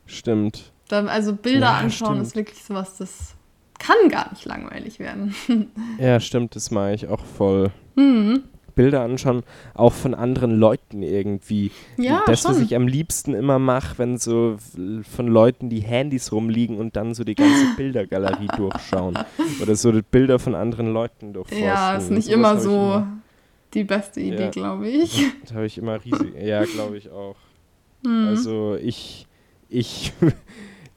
[0.06, 0.72] Stimmt.
[0.88, 2.28] Da, also Bilder anschauen stimmt.
[2.28, 3.36] ist wirklich sowas, das
[3.80, 5.34] kann gar nicht langweilig werden.
[6.00, 7.72] ja, stimmt, das mache ich auch voll.
[7.96, 8.44] Mhm.
[8.76, 11.72] Bilder anschauen, auch von anderen Leuten irgendwie.
[11.98, 12.52] Ja, das, schon.
[12.52, 14.56] was ich am liebsten immer mache, wenn so
[15.04, 19.20] von Leuten die Handys rumliegen und dann so die ganze Bildergalerie durchschauen.
[19.62, 21.68] Oder so die Bilder von anderen Leuten durchforsten.
[21.68, 23.18] Ja, ist nicht immer so immer.
[23.74, 24.50] die beste Idee, ja.
[24.50, 25.26] glaube ich.
[25.50, 26.34] Da habe ich immer riesig.
[26.42, 27.36] Ja, glaube ich auch.
[28.06, 28.28] Mhm.
[28.30, 29.28] Also ich,
[29.68, 30.14] ich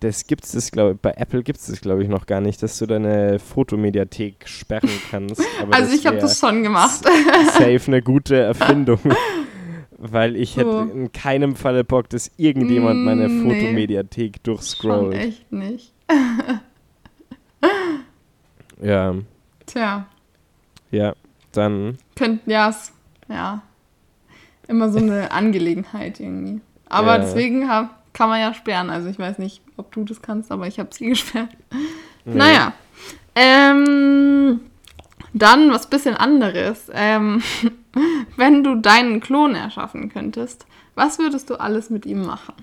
[0.03, 2.79] das gibt es, glaube bei Apple gibt es das, glaube ich, noch gar nicht, dass
[2.79, 5.41] du deine Fotomediathek sperren kannst.
[5.71, 7.05] also ich habe das schon gemacht.
[7.53, 8.99] Safe eine gute Erfindung.
[10.05, 10.81] Weil ich hätte oh.
[10.81, 13.55] in keinem Falle Bock, dass irgendjemand meine mm, nee.
[13.55, 15.15] Fotomediathek durchscrollt.
[15.15, 15.93] Schon echt nicht.
[18.83, 19.15] ja.
[19.67, 20.07] Tja.
[20.91, 21.15] Ja,
[21.53, 21.99] dann.
[22.17, 22.75] Könnten, ja,
[23.29, 23.63] ja.
[24.67, 26.61] Immer so eine Angelegenheit irgendwie.
[26.87, 27.19] Aber ja.
[27.19, 28.91] deswegen habe kann man ja sperren.
[28.91, 31.51] Also ich weiß nicht, ob du das kannst, aber ich habe sie gesperrt.
[32.25, 32.35] Nee.
[32.35, 32.73] Naja.
[33.35, 34.61] Ähm,
[35.33, 36.91] dann was bisschen anderes.
[36.93, 37.43] Ähm,
[38.37, 42.55] wenn du deinen Klon erschaffen könntest, was würdest du alles mit ihm machen?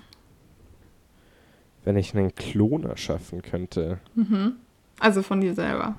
[1.84, 3.98] Wenn ich einen Klon erschaffen könnte.
[4.14, 4.56] Mhm.
[4.98, 5.96] Also von dir selber.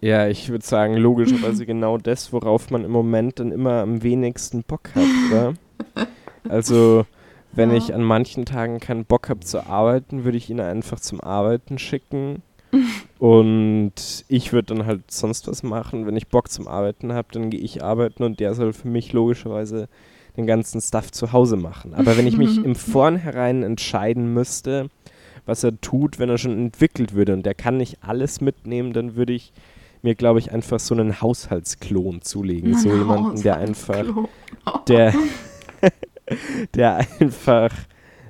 [0.00, 4.62] Ja, ich würde sagen, logischerweise genau das, worauf man im Moment dann immer am wenigsten
[4.62, 5.54] Bock hat, oder?
[6.48, 7.06] Also,
[7.52, 7.76] wenn ja.
[7.76, 11.78] ich an manchen Tagen keinen Bock habe zu arbeiten, würde ich ihn einfach zum Arbeiten
[11.78, 12.42] schicken.
[13.18, 16.06] und ich würde dann halt sonst was machen.
[16.06, 19.12] Wenn ich Bock zum Arbeiten habe, dann gehe ich arbeiten und der soll für mich
[19.12, 19.88] logischerweise
[20.36, 21.94] den ganzen Stuff zu Hause machen.
[21.94, 24.88] Aber wenn ich mich im Vornherein entscheiden müsste,
[25.46, 29.16] was er tut, wenn er schon entwickelt würde und der kann nicht alles mitnehmen, dann
[29.16, 29.52] würde ich
[30.02, 32.74] mir, glaube ich, einfach so einen Haushaltsklon zulegen.
[32.74, 34.04] Ein so jemanden, der einfach,
[34.86, 35.14] der,
[36.74, 37.70] der einfach,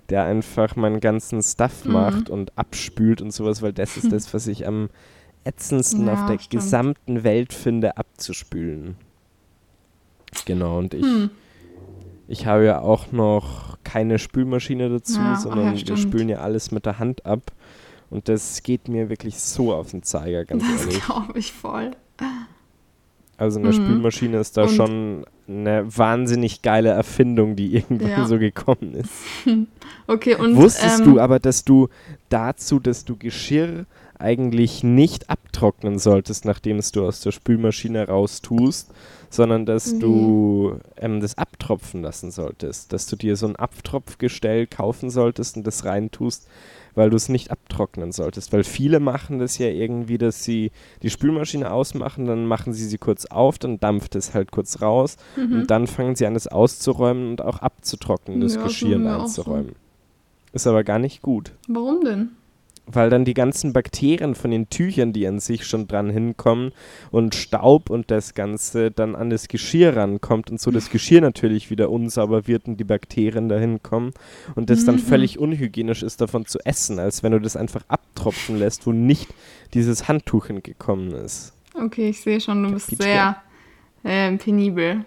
[0.08, 1.92] der einfach meinen ganzen Stuff mhm.
[1.92, 4.88] macht und abspült und sowas, weil das ist das, was ich am
[5.44, 6.50] ätzendsten ja, auf der stimmt.
[6.50, 8.96] gesamten Welt finde, abzuspülen.
[10.44, 11.30] Genau, und ich, hm.
[12.26, 16.70] ich habe ja auch noch keine Spülmaschine dazu, ja, sondern ja, wir spülen ja alles
[16.70, 17.52] mit der Hand ab.
[18.10, 20.98] Und das geht mir wirklich so auf den Zeiger, ganz das ehrlich.
[20.98, 21.90] Das glaube ich voll.
[23.36, 23.72] Also eine mhm.
[23.74, 28.24] Spülmaschine ist da Und schon eine wahnsinnig geile Erfindung, die irgendwann ja.
[28.26, 29.12] so gekommen ist.
[30.06, 31.88] okay, und wusstest ähm, du aber, dass du
[32.28, 33.86] dazu, dass du Geschirr
[34.18, 38.90] eigentlich nicht abtrocknen solltest, nachdem es du aus der Spülmaschine raustust,
[39.30, 40.00] sondern dass mhm.
[40.00, 45.66] du ähm, das abtropfen lassen solltest, dass du dir so ein Abtropfgestell kaufen solltest und
[45.66, 46.48] das reintust,
[46.98, 48.52] weil du es nicht abtrocknen solltest.
[48.52, 52.98] Weil viele machen das ja irgendwie, dass sie die Spülmaschine ausmachen, dann machen sie sie
[52.98, 55.60] kurz auf, dann dampft es halt kurz raus mhm.
[55.60, 59.68] und dann fangen sie an, es auszuräumen und auch abzutrocknen, das ja, Geschirr einzuräumen.
[59.68, 60.54] So.
[60.54, 61.52] Ist aber gar nicht gut.
[61.68, 62.30] Warum denn?
[62.90, 66.72] Weil dann die ganzen Bakterien von den Tüchern, die an sich schon dran hinkommen
[67.10, 71.70] und Staub und das Ganze dann an das Geschirr rankommt und so das Geschirr natürlich
[71.70, 74.12] wieder unsauber wird und die Bakterien dahin kommen
[74.54, 75.00] und das dann mhm.
[75.00, 79.28] völlig unhygienisch ist, davon zu essen, als wenn du das einfach abtropfen lässt, wo nicht
[79.74, 81.52] dieses Handtuch hingekommen ist.
[81.74, 83.36] Okay, ich sehe schon, du bist sehr
[84.02, 85.04] äh, penibel.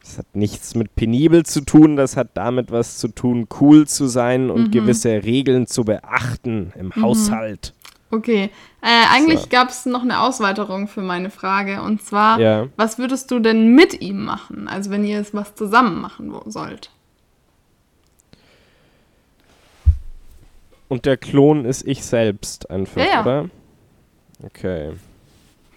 [0.00, 4.06] Das hat nichts mit penibel zu tun, das hat damit was zu tun, cool zu
[4.06, 4.70] sein und mhm.
[4.70, 7.02] gewisse Regeln zu beachten im mhm.
[7.02, 7.72] Haushalt.
[8.10, 8.50] Okay,
[8.82, 9.48] äh, eigentlich so.
[9.48, 12.68] gab es noch eine Ausweiterung für meine Frage und zwar, ja.
[12.76, 14.68] was würdest du denn mit ihm machen?
[14.68, 16.90] Also wenn ihr es was zusammen machen sollt.
[20.88, 23.20] Und der Klon ist ich selbst einfach, ja, ja.
[23.22, 23.50] oder?
[24.44, 24.92] Okay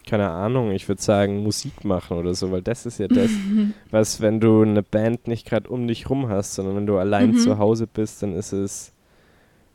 [0.10, 3.30] keine Ahnung, ich würde sagen Musik machen oder so, weil das ist ja das,
[3.92, 7.32] was, wenn du eine Band nicht gerade um dich rum hast, sondern wenn du allein
[7.32, 7.38] mhm.
[7.38, 8.92] zu Hause bist, dann ist es,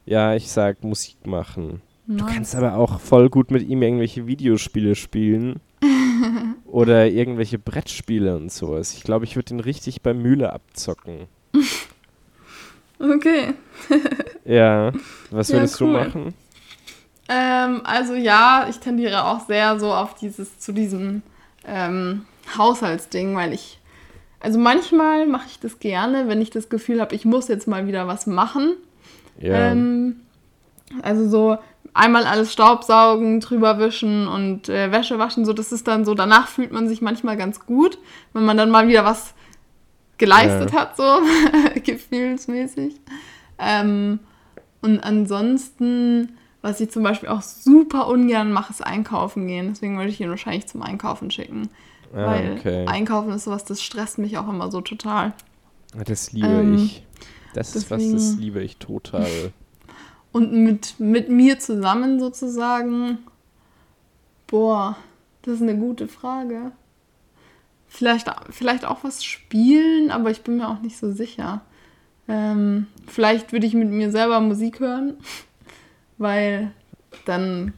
[0.06, 1.82] ja, ich sag Musik machen.
[2.06, 2.18] Nice.
[2.18, 5.60] Du kannst aber auch voll gut mit ihm irgendwelche Videospiele spielen
[6.66, 8.92] oder irgendwelche Brettspiele und sowas.
[8.92, 11.26] Ich glaube, ich würde ihn richtig bei Mühle abzocken.
[12.96, 13.52] Okay.
[14.44, 14.92] ja,
[15.30, 15.92] was würdest ja, cool.
[15.92, 16.34] du machen?
[17.28, 21.22] Ähm, also ja, ich tendiere auch sehr so auf dieses, zu diesem
[21.66, 23.80] ähm, Haushaltsding, weil ich,
[24.40, 27.86] also manchmal mache ich das gerne, wenn ich das Gefühl habe, ich muss jetzt mal
[27.86, 28.74] wieder was machen.
[29.40, 29.70] Ja.
[29.70, 30.16] Ähm,
[31.02, 31.58] also so
[31.94, 36.48] einmal alles Staubsaugen, drüber wischen und äh, Wäsche waschen, so das ist dann so, danach
[36.48, 37.98] fühlt man sich manchmal ganz gut,
[38.32, 39.32] wenn man dann mal wieder was
[40.18, 40.80] geleistet ja.
[40.80, 41.20] hat, so
[41.82, 42.96] gefühlsmäßig.
[43.58, 44.18] Ähm,
[44.82, 49.68] und ansonsten was ich zum Beispiel auch super ungern mache, ist einkaufen gehen.
[49.68, 51.68] Deswegen würde ich ihn wahrscheinlich zum Einkaufen schicken.
[52.14, 52.86] Ah, weil okay.
[52.86, 55.34] Einkaufen ist sowas, das stresst mich auch immer so total.
[56.06, 57.04] Das liebe ähm, ich.
[57.52, 59.26] Das deswegen, ist was, das liebe ich total.
[60.32, 63.18] Und mit, mit mir zusammen sozusagen,
[64.46, 64.96] boah,
[65.42, 66.72] das ist eine gute Frage.
[67.88, 71.60] Vielleicht, vielleicht auch was spielen, aber ich bin mir auch nicht so sicher.
[72.26, 75.18] Ähm, vielleicht würde ich mit mir selber Musik hören
[76.18, 76.72] weil
[77.24, 77.72] dann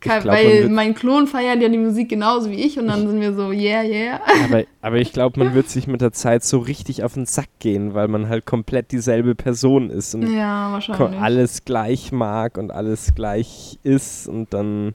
[0.00, 3.20] kann, glaub, weil mein Klon feiert ja die Musik genauso wie ich und dann sind
[3.20, 4.20] wir so, yeah, yeah.
[4.44, 7.48] Aber, aber ich glaube, man wird sich mit der Zeit so richtig auf den Sack
[7.58, 10.78] gehen, weil man halt komplett dieselbe Person ist und ja,
[11.20, 14.92] alles gleich mag und alles gleich ist und dann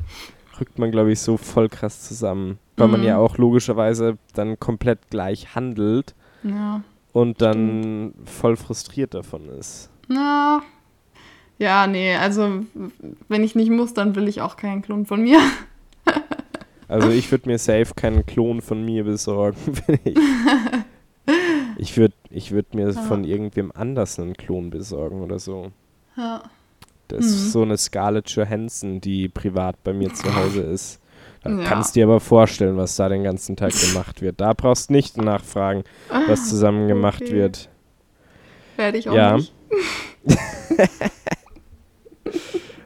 [0.59, 2.59] rückt man, glaube ich, so voll krass zusammen.
[2.77, 2.93] Weil mhm.
[2.93, 8.29] man ja auch logischerweise dann komplett gleich handelt ja, und dann stimmt.
[8.29, 9.89] voll frustriert davon ist.
[10.07, 10.61] Na,
[11.59, 12.63] ja, nee, also
[13.27, 15.39] wenn ich nicht muss, dann will ich auch keinen Klon von mir.
[16.87, 19.57] also ich würde mir safe keinen Klon von mir besorgen,
[19.87, 20.17] wenn ich.
[21.77, 23.01] Ich würde ich würd mir ja.
[23.01, 25.71] von irgendwem anders einen Klon besorgen oder so.
[26.17, 26.43] Ja.
[27.07, 27.31] Das mhm.
[27.31, 30.99] ist so eine Scarlett Johansson, die privat bei mir zu Hause ist.
[31.43, 31.63] Da ja.
[31.63, 34.39] kannst du dir aber vorstellen, was da den ganzen Tag gemacht wird.
[34.39, 35.83] Da brauchst du nicht nachfragen,
[36.27, 37.33] was zusammen gemacht okay.
[37.33, 37.69] wird.
[38.77, 39.35] Werde ich auch ja.
[39.35, 39.53] nicht.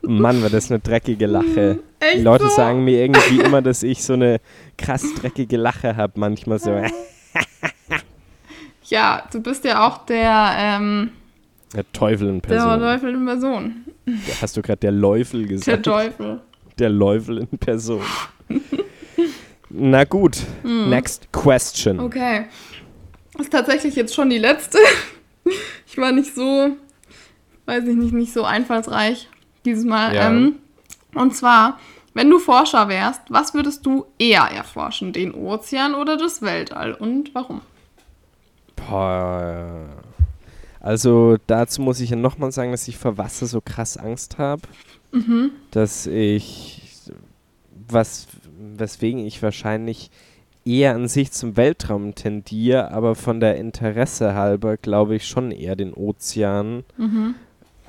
[0.08, 1.80] Mann, war das eine dreckige Lache.
[2.00, 2.56] Echt Die Leute so?
[2.56, 4.40] sagen mir irgendwie immer, dass ich so eine
[4.78, 6.72] krass dreckige Lache habe, manchmal so.
[8.86, 11.12] ja, du bist ja auch der, ähm,
[11.76, 12.80] Der Teufel in Person.
[12.80, 13.86] Der Teufel in Person.
[14.42, 15.68] Hast du gerade der Läufel gesagt?
[15.68, 16.42] Der Teufel.
[16.80, 18.02] Der Läufel in Person.
[19.70, 20.90] Na gut, hm.
[20.90, 22.00] next question.
[22.00, 22.46] Okay.
[23.34, 24.78] Das ist tatsächlich jetzt schon die letzte.
[25.90, 26.72] Ich war nicht so,
[27.66, 29.30] weiß ich nicht, nicht so einfallsreich
[29.68, 30.16] dieses Mal.
[30.16, 30.30] Ja.
[30.30, 30.56] Ähm,
[31.14, 31.80] und zwar,
[32.14, 35.14] wenn du Forscher wärst, was würdest du eher erforschen?
[35.14, 36.94] Den Ozean oder das Weltall?
[36.94, 37.62] Und warum?
[38.76, 39.88] Boah.
[40.80, 44.62] Also dazu muss ich ja nochmal sagen, dass ich vor Wasser so krass Angst habe.
[45.12, 45.52] Mhm.
[45.72, 46.82] Dass ich,
[47.88, 48.28] was,
[48.78, 50.10] weswegen ich wahrscheinlich
[50.66, 55.76] eher an sich zum Weltraum tendiere, aber von der Interesse halber glaube ich schon eher
[55.76, 56.84] den Ozean.
[56.98, 57.36] Mhm.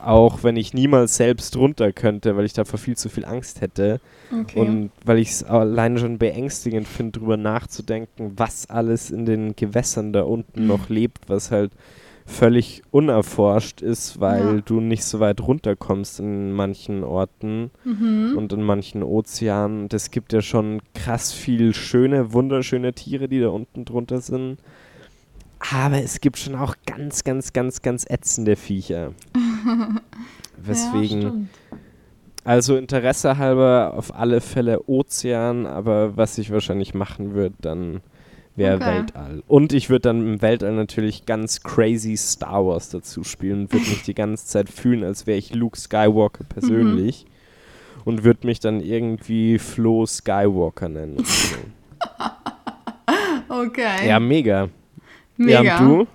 [0.00, 4.00] Auch wenn ich niemals selbst runter könnte, weil ich davor viel zu viel Angst hätte.
[4.32, 4.60] Okay.
[4.60, 10.12] Und weil ich es alleine schon beängstigend finde, darüber nachzudenken, was alles in den Gewässern
[10.12, 10.66] da unten mhm.
[10.68, 11.72] noch lebt, was halt
[12.28, 14.60] völlig unerforscht ist, weil ja.
[14.60, 18.34] du nicht so weit runterkommst in manchen Orten mhm.
[18.36, 19.82] und in manchen Ozeanen.
[19.84, 24.58] Und es gibt ja schon krass viel schöne, wunderschöne Tiere, die da unten drunter sind.
[25.60, 29.12] Aber es gibt schon auch ganz, ganz, ganz, ganz ätzende Viecher.
[30.56, 31.48] Weswegen.
[31.70, 31.78] Ja,
[32.44, 38.00] also Interesse halber auf alle Fälle Ozean, aber was ich wahrscheinlich machen würde, dann
[38.56, 38.86] wäre okay.
[38.86, 39.42] Weltall.
[39.46, 43.88] Und ich würde dann im Weltall natürlich ganz crazy Star Wars dazu spielen und würde
[43.88, 47.24] mich die ganze Zeit fühlen, als wäre ich Luke Skywalker persönlich.
[47.24, 47.30] Mhm.
[48.04, 51.18] Und würde mich dann irgendwie Flo Skywalker nennen.
[53.50, 54.08] okay.
[54.08, 54.70] Ja, mega.
[55.38, 55.62] Mega.
[55.62, 56.06] Ja, du?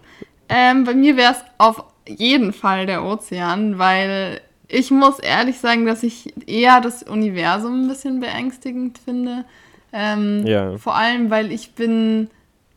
[0.49, 5.85] Ähm, bei mir wäre es auf jeden Fall der Ozean, weil ich muss ehrlich sagen,
[5.85, 9.45] dass ich eher das Universum ein bisschen beängstigend finde.
[9.91, 10.77] Ähm, ja.
[10.77, 12.29] Vor allem, weil ich bin,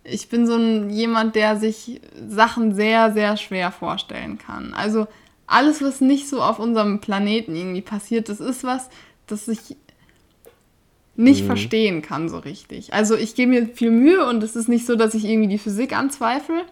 [0.04, 4.74] ich bin so ein jemand, der sich Sachen sehr, sehr schwer vorstellen kann.
[4.74, 5.06] Also
[5.46, 8.90] alles, was nicht so auf unserem Planeten irgendwie passiert, das ist was,
[9.26, 9.76] das ich
[11.16, 11.46] nicht mhm.
[11.46, 12.92] verstehen kann so richtig.
[12.92, 15.58] Also ich gebe mir viel Mühe und es ist nicht so, dass ich irgendwie die
[15.58, 16.62] Physik anzweifle.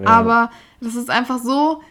[0.00, 0.06] Ja.
[0.06, 0.50] Aber
[0.80, 1.82] das ist einfach so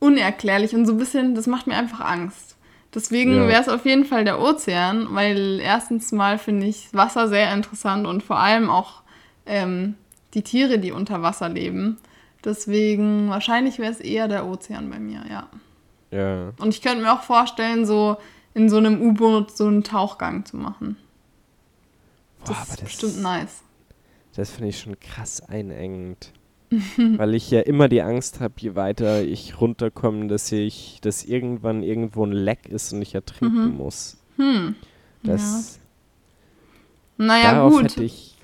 [0.00, 2.56] unerklärlich und so ein bisschen, das macht mir einfach Angst.
[2.94, 3.48] Deswegen ja.
[3.48, 8.06] wäre es auf jeden Fall der Ozean, weil erstens mal finde ich Wasser sehr interessant
[8.06, 9.02] und vor allem auch
[9.46, 9.94] ähm,
[10.34, 11.98] die Tiere, die unter Wasser leben.
[12.44, 15.48] Deswegen wahrscheinlich wäre es eher der Ozean bei mir, ja.
[16.10, 16.52] Ja.
[16.58, 18.18] Und ich könnte mir auch vorstellen, so
[18.54, 20.96] in so einem U-Boot so einen Tauchgang zu machen.
[22.44, 23.62] Das Boah, ist das bestimmt nice.
[24.34, 26.32] Das finde ich schon krass einengend.
[26.96, 31.82] weil ich ja immer die Angst habe, je weiter ich runterkomme, dass ich, dass irgendwann
[31.82, 33.76] irgendwo ein Leck ist und ich ertrinken mhm.
[33.76, 34.16] muss.
[34.36, 34.74] Hm.
[35.22, 35.78] Das,
[37.18, 37.26] ja.
[37.26, 37.84] Naja, darauf gut.
[37.84, 38.38] hätte ich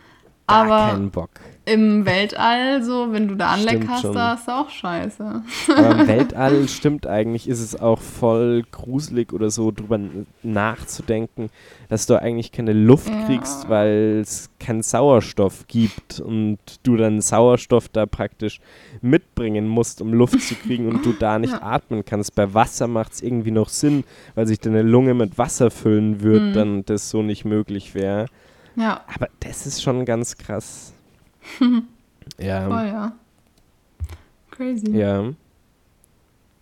[0.47, 1.31] gar aber keinen Bock.
[1.73, 4.15] Im Weltall, so, wenn du da hast, schon.
[4.15, 5.43] da ist auch scheiße.
[5.77, 9.99] Aber im Weltall stimmt eigentlich, ist es auch voll gruselig oder so, drüber
[10.43, 11.51] nachzudenken,
[11.89, 13.27] dass du eigentlich keine Luft ja.
[13.27, 18.61] kriegst, weil es keinen Sauerstoff gibt und du dann Sauerstoff da praktisch
[19.01, 21.63] mitbringen musst, um Luft zu kriegen und du da nicht ja.
[21.63, 22.35] atmen kannst.
[22.35, 24.05] Bei Wasser macht es irgendwie noch Sinn,
[24.35, 26.53] weil sich deine Lunge mit Wasser füllen wird, mhm.
[26.53, 28.27] dann das so nicht möglich wäre.
[28.77, 29.03] Ja.
[29.15, 30.95] Aber das ist schon ganz krass.
[32.39, 32.69] ja.
[32.69, 33.13] Oh ja.
[34.51, 34.91] Crazy.
[34.91, 35.33] Ja.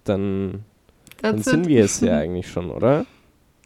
[0.04, 0.64] Dann,
[1.22, 3.06] dann sind wir es ja eigentlich schon, oder?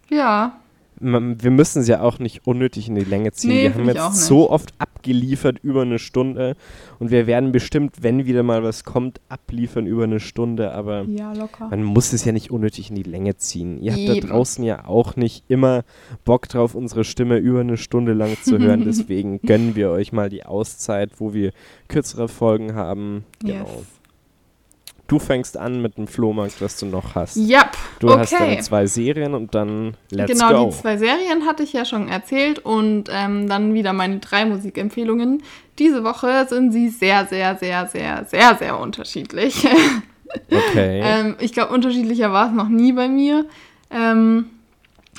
[0.08, 0.60] Ja
[1.00, 3.50] wir müssen es ja auch nicht unnötig in die Länge ziehen.
[3.50, 6.56] Nee, wir haben jetzt so oft abgeliefert über eine Stunde
[6.98, 11.32] und wir werden bestimmt, wenn wieder mal was kommt, abliefern über eine Stunde, aber ja,
[11.70, 13.80] man muss es ja nicht unnötig in die Länge ziehen.
[13.80, 14.12] Ihr Eben.
[14.12, 15.84] habt da draußen ja auch nicht immer
[16.24, 20.28] Bock drauf, unsere Stimme über eine Stunde lang zu hören, deswegen gönnen wir euch mal
[20.28, 21.52] die Auszeit, wo wir
[21.88, 23.24] kürzere Folgen haben.
[23.40, 23.64] Genau.
[23.64, 23.99] Yes.
[25.10, 27.36] Du fängst an mit dem Flohmarkt, was du noch hast.
[27.36, 28.18] Yep, du okay.
[28.20, 30.54] hast deine zwei Serien und dann let's genau, go.
[30.54, 34.44] Genau, die zwei Serien hatte ich ja schon erzählt und ähm, dann wieder meine drei
[34.44, 35.42] Musikempfehlungen.
[35.80, 39.66] Diese Woche sind sie sehr, sehr, sehr, sehr, sehr, sehr unterschiedlich.
[40.48, 41.00] Okay.
[41.02, 43.46] ähm, ich glaube, unterschiedlicher war es noch nie bei mir.
[43.90, 44.46] Ähm,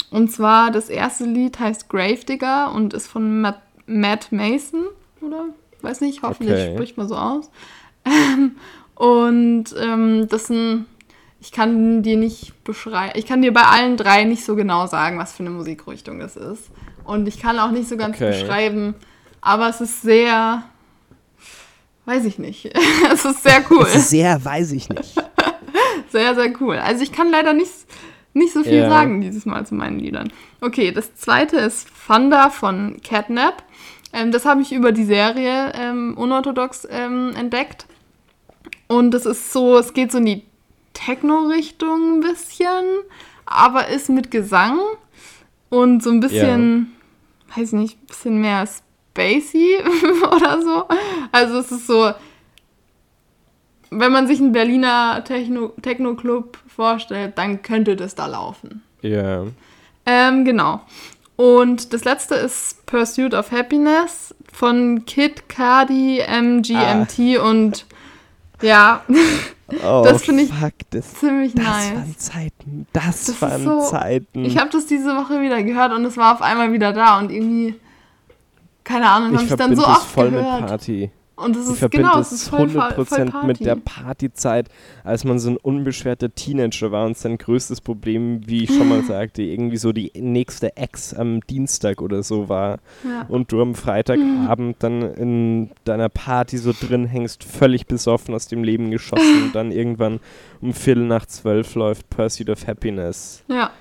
[0.09, 4.85] und zwar das erste Lied heißt Gravedigger und ist von Matt, Matt Mason,
[5.19, 5.47] oder?
[5.81, 6.75] Weiß nicht, hoffentlich okay.
[6.75, 7.51] spricht man so aus.
[9.02, 10.86] Und ähm, das sind,
[11.39, 15.18] ich kann dir nicht beschreiben, ich kann dir bei allen drei nicht so genau sagen,
[15.18, 16.70] was für eine Musikrichtung das ist.
[17.04, 18.30] Und ich kann auch nicht so ganz okay.
[18.30, 18.93] beschreiben,
[19.41, 20.62] aber es ist sehr,
[22.06, 22.72] weiß ich nicht.
[23.12, 23.88] es ist sehr cool.
[23.88, 25.16] Es ist sehr, weiß ich nicht.
[26.12, 26.76] sehr, sehr cool.
[26.76, 27.72] Also ich kann leider nicht,
[28.34, 28.89] nicht so viel ja.
[28.89, 30.32] sagen dieses Mal zu meinen Liedern.
[30.62, 33.64] Okay, das zweite ist Thunder von Catnap.
[34.14, 37.88] Ähm, das habe ich über die Serie ähm, Unorthodox ähm, entdeckt.
[38.91, 40.43] Und es ist so, es geht so in die
[40.91, 42.83] Techno-Richtung ein bisschen,
[43.45, 44.79] aber ist mit Gesang
[45.69, 46.93] und so ein bisschen,
[47.47, 47.57] ja.
[47.57, 49.77] weiß nicht, ein bisschen mehr spacey
[50.35, 50.83] oder so.
[51.31, 52.11] Also es ist so,
[53.91, 58.83] wenn man sich einen Berliner Techno-Club vorstellt, dann könnte das da laufen.
[59.01, 59.45] Ja.
[60.05, 60.81] Ähm, genau.
[61.37, 67.49] Und das letzte ist Pursuit of Happiness von Kid Cardi, MGMT ah.
[67.49, 67.85] und
[68.62, 69.03] ja,
[69.84, 71.89] oh, das finde ich fuck, das, ziemlich das nice.
[71.89, 74.45] Das waren Zeiten, das, das waren so, Zeiten.
[74.45, 77.32] Ich habe das diese Woche wieder gehört und es war auf einmal wieder da und
[77.32, 77.76] irgendwie,
[78.84, 80.62] keine Ahnung, habe ich dann so oft voll gehört.
[80.62, 81.12] Mit Party.
[81.41, 84.69] Und das ich ist genau, es ist voll, 100% voll mit der Partyzeit,
[85.03, 89.03] als man so ein unbeschwerter Teenager war und sein größtes Problem, wie ich schon mal
[89.07, 93.25] sagte, irgendwie so die nächste Ex am Dienstag oder so war ja.
[93.27, 98.63] und du am Freitagabend dann in deiner Party so drin hängst, völlig besoffen aus dem
[98.63, 100.19] Leben geschossen und dann irgendwann
[100.61, 103.43] um Viertel nach zwölf läuft Pursuit of Happiness.
[103.47, 103.71] Ja.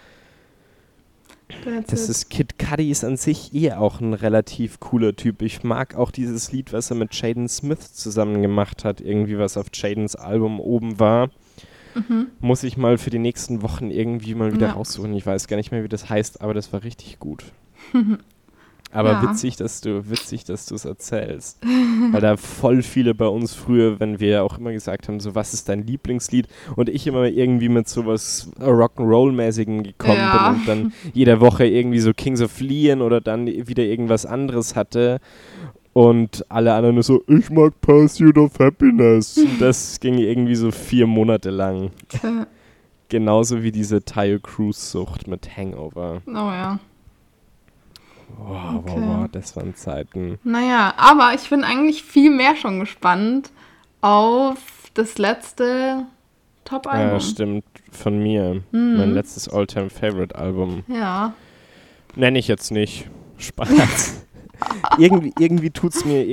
[1.87, 5.43] Das ist Kid Cudi ist an sich eh auch ein relativ cooler Typ.
[5.43, 9.57] Ich mag auch dieses Lied, was er mit Jaden Smith zusammen gemacht hat, irgendwie was
[9.57, 11.31] auf Jadens Album oben war.
[11.95, 12.29] Mhm.
[12.41, 14.73] Muss ich mal für die nächsten Wochen irgendwie mal wieder ja.
[14.75, 15.13] raussuchen.
[15.15, 17.45] Ich weiß gar nicht mehr, wie das heißt, aber das war richtig gut.
[18.93, 19.23] Aber ja.
[19.23, 21.59] witzig, dass du witzig, dass du es erzählst.
[22.11, 25.55] Weil da voll viele bei uns früher, wenn wir auch immer gesagt haben, so was
[25.55, 26.49] ist dein Lieblingslied?
[26.75, 30.49] Und ich immer irgendwie mit sowas Rock'n'Roll-mäßigen gekommen ja.
[30.49, 34.75] bin und dann jede Woche irgendwie so Kings of Leon oder dann wieder irgendwas anderes
[34.75, 35.21] hatte.
[35.93, 39.39] Und alle anderen nur so, ich mag Pursuit of Happiness.
[39.39, 41.91] Und das ging irgendwie so vier Monate lang.
[43.09, 46.23] Genauso wie diese Tile Cruise-Sucht mit Hangover.
[46.27, 46.79] Oh ja.
[48.39, 48.93] Wow, okay.
[48.97, 50.39] wow, wow, das waren Zeiten.
[50.45, 53.51] Naja, aber ich bin eigentlich viel mehr schon gespannt
[54.01, 54.59] auf
[54.95, 56.07] das letzte
[56.65, 57.13] Top-Album.
[57.13, 58.63] Ja, stimmt, von mir.
[58.73, 58.97] Mhm.
[58.97, 60.85] Mein letztes All-Time-Favorite-Album.
[60.89, 61.35] Ja.
[62.17, 63.09] Nenne ich jetzt nicht.
[63.39, 64.27] Spaß.
[64.99, 66.25] irgendwie irgendwie tut es mir,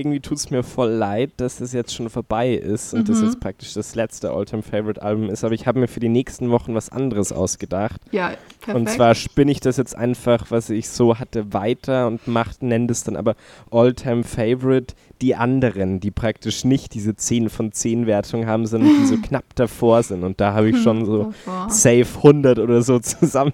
[0.51, 3.05] mir voll leid, dass das jetzt schon vorbei ist und mhm.
[3.05, 5.43] das jetzt praktisch das letzte All-Time-Favorite-Album ist.
[5.43, 8.01] Aber ich habe mir für die nächsten Wochen was anderes ausgedacht.
[8.11, 8.75] Ja, perfekt.
[8.75, 12.21] Und zwar spinne ich das jetzt einfach, was ich so hatte, weiter und
[12.61, 13.35] nenne das dann aber
[13.71, 19.17] All-Time-Favorite die anderen, die praktisch nicht diese 10 von 10 Wertung haben, sondern die so
[19.21, 20.23] knapp davor sind.
[20.23, 21.33] Und da habe ich schon so
[21.69, 23.53] safe 100 oder so zusammen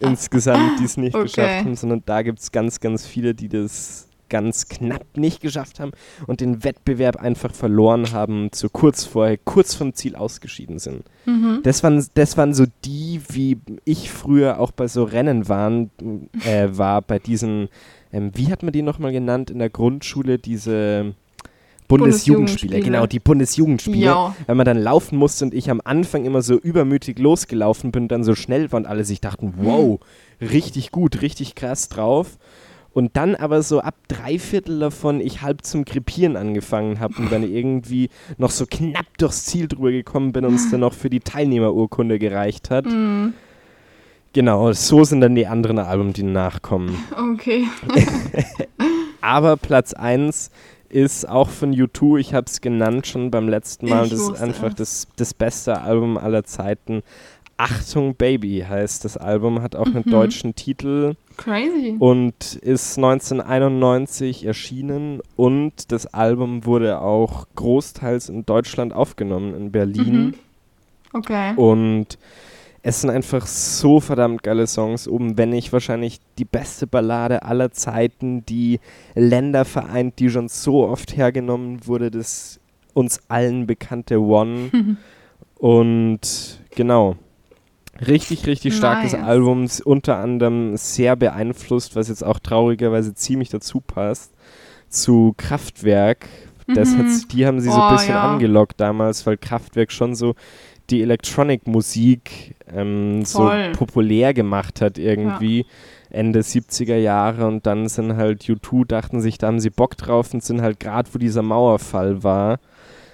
[0.00, 1.24] insgesamt, die es nicht okay.
[1.24, 5.80] geschafft haben, sondern da gibt es ganz, ganz viele, die das ganz knapp nicht geschafft
[5.80, 5.92] haben
[6.26, 11.04] und den Wettbewerb einfach verloren haben, zu kurz vorher, kurz vom Ziel ausgeschieden sind.
[11.24, 11.60] Mhm.
[11.62, 15.90] Das, waren, das waren so die, wie ich früher auch bei so Rennen waren,
[16.44, 17.68] äh, war, bei diesen,
[18.12, 21.14] ähm, wie hat man die nochmal genannt in der Grundschule, diese
[21.88, 24.34] Bundesjugendspiele, genau, die Bundesjugendspiele, jo.
[24.46, 28.24] weil man dann laufen musste und ich am Anfang immer so übermütig losgelaufen bin, dann
[28.24, 29.98] so schnell war und alle sich dachten, wow,
[30.40, 32.38] richtig gut, richtig krass drauf.
[32.92, 37.30] Und dann aber so ab drei Viertel davon ich halb zum Krepieren angefangen habe und
[37.30, 41.10] dann irgendwie noch so knapp durchs Ziel drüber gekommen bin und es dann noch für
[41.10, 42.86] die Teilnehmerurkunde gereicht hat.
[42.86, 43.34] Mm.
[44.32, 46.96] Genau, so sind dann die anderen Alben, die nachkommen.
[47.32, 47.66] Okay.
[49.20, 50.50] aber Platz 1
[50.90, 54.40] ist auch von U2, ich habe es genannt schon beim letzten Mal, ich das ist
[54.40, 57.02] einfach das, das beste Album aller Zeiten.
[57.56, 59.96] Achtung Baby heißt das Album, hat auch mhm.
[59.96, 61.14] einen deutschen Titel.
[61.36, 61.96] Crazy.
[61.98, 70.26] Und ist 1991 erschienen und das Album wurde auch großteils in Deutschland aufgenommen, in Berlin.
[70.26, 70.34] Mhm.
[71.12, 71.54] Okay.
[71.56, 72.18] Und
[72.88, 77.70] es sind einfach so verdammt geile Songs oben, wenn nicht wahrscheinlich die beste Ballade aller
[77.70, 78.80] Zeiten, die
[79.14, 82.60] Länder vereint, die schon so oft hergenommen wurde, das
[82.94, 84.96] uns allen bekannte One.
[85.58, 87.16] Und genau.
[88.06, 89.22] Richtig, richtig starkes nice.
[89.22, 94.32] Album, unter anderem sehr beeinflusst, was jetzt auch traurigerweise ziemlich dazu passt,
[94.88, 96.26] zu Kraftwerk.
[96.74, 97.28] Das mhm.
[97.32, 98.32] die haben sie so ein oh, bisschen ja.
[98.32, 100.34] angelockt damals, weil Kraftwerk schon so
[100.90, 105.60] die Electronic-Musik ähm, so populär gemacht hat irgendwie.
[105.60, 105.66] Ja.
[106.10, 110.32] Ende 70er Jahre und dann sind halt U2, dachten sich, da haben sie Bock drauf
[110.32, 112.60] und sind halt gerade, wo dieser Mauerfall war,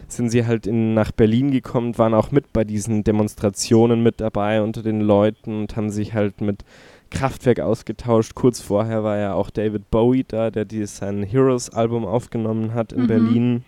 [0.06, 4.62] sind sie halt in, nach Berlin gekommen, waren auch mit bei diesen Demonstrationen mit dabei
[4.62, 6.64] unter den Leuten und haben sich halt mit
[7.10, 8.34] Kraftwerk ausgetauscht.
[8.34, 13.02] Kurz vorher war ja auch David Bowie da, der dieses, sein Heroes-Album aufgenommen hat in
[13.02, 13.06] mhm.
[13.06, 13.64] Berlin.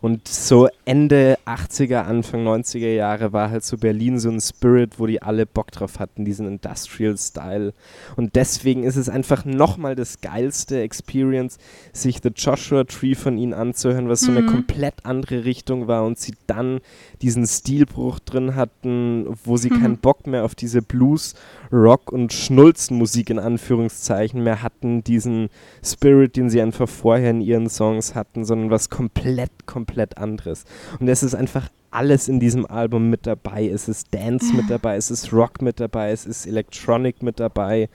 [0.00, 5.06] Und so Ende 80er, Anfang 90er Jahre war halt so Berlin so ein Spirit, wo
[5.06, 7.74] die alle Bock drauf hatten, diesen Industrial-Style.
[8.16, 11.58] Und deswegen ist es einfach nochmal das geilste Experience,
[11.92, 14.46] sich The Joshua Tree von ihnen anzuhören, was so eine mhm.
[14.46, 16.80] komplett andere Richtung war und sie dann
[17.22, 19.80] diesen Stilbruch drin hatten, wo sie mhm.
[19.80, 21.34] keinen Bock mehr auf diese Blues,
[21.72, 25.48] Rock und Schnulzenmusik in Anführungszeichen mehr hatten, diesen
[25.84, 30.64] Spirit, den sie einfach vorher in ihren Songs hatten, sondern was komplett, komplett anderes.
[30.98, 33.68] Und es ist einfach alles in diesem Album mit dabei.
[33.68, 37.88] Es ist Dance mit dabei, es ist Rock mit dabei, es ist Electronic mit dabei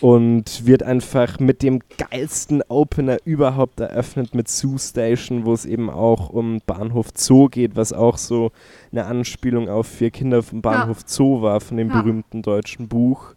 [0.00, 5.90] und wird einfach mit dem geilsten Opener überhaupt eröffnet mit Zoo Station, wo es eben
[5.90, 8.52] auch um Bahnhof Zoo geht, was auch so
[8.92, 11.04] eine Anspielung auf Vier Kinder vom Bahnhof ja.
[11.06, 12.00] Zoo war, von dem ja.
[12.00, 13.34] berühmten deutschen Buch.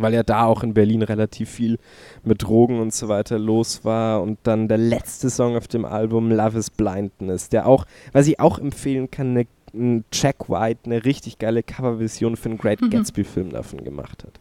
[0.00, 1.78] Weil ja da auch in Berlin relativ viel
[2.22, 4.22] mit Drogen und so weiter los war.
[4.22, 8.38] Und dann der letzte Song auf dem Album Love is Blindness, der auch, was ich
[8.38, 12.90] auch empfehlen kann, eine Jack White eine richtig geile Coverversion für einen Great mhm.
[12.90, 14.38] Gatsby-Film davon gemacht hat.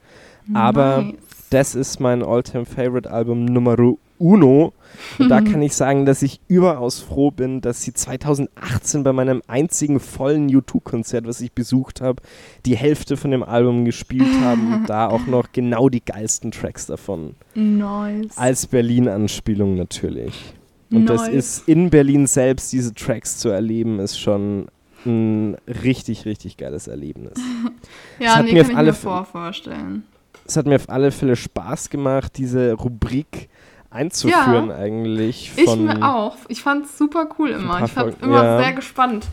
[0.54, 1.16] Aber nice.
[1.50, 4.74] das ist mein Alltime favorite Album Numero Uno.
[5.20, 9.42] Und da kann ich sagen, dass ich überaus froh bin, dass sie 2018 bei meinem
[9.48, 12.22] einzigen vollen U2-Konzert, was ich besucht habe,
[12.66, 16.88] die Hälfte von dem Album gespielt haben und da auch noch genau die geilsten Tracks
[16.88, 17.36] davon.
[17.54, 18.38] Nice.
[18.38, 20.54] Als Berlin-Anspielung natürlich.
[20.90, 21.22] Und nice.
[21.22, 24.68] das ist in Berlin selbst, diese Tracks zu erleben, ist schon
[25.06, 27.34] ein richtig, richtig geiles Erlebnis.
[28.20, 30.04] ja, nee, kann ich mir vorstellen
[30.48, 33.50] es hat mir auf alle Fälle Spaß gemacht, diese Rubrik
[33.90, 35.52] einzuführen ja, eigentlich.
[35.56, 36.38] ich mir auch.
[36.48, 37.84] Ich fand es super cool immer.
[37.84, 38.58] Ich fand es immer ja.
[38.60, 39.28] sehr gespannt.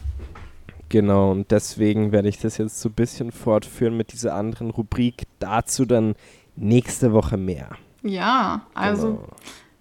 [0.89, 5.25] Genau, und deswegen werde ich das jetzt so ein bisschen fortführen mit dieser anderen Rubrik.
[5.39, 6.15] Dazu dann
[6.57, 7.71] nächste Woche mehr.
[8.03, 9.29] Ja, also genau.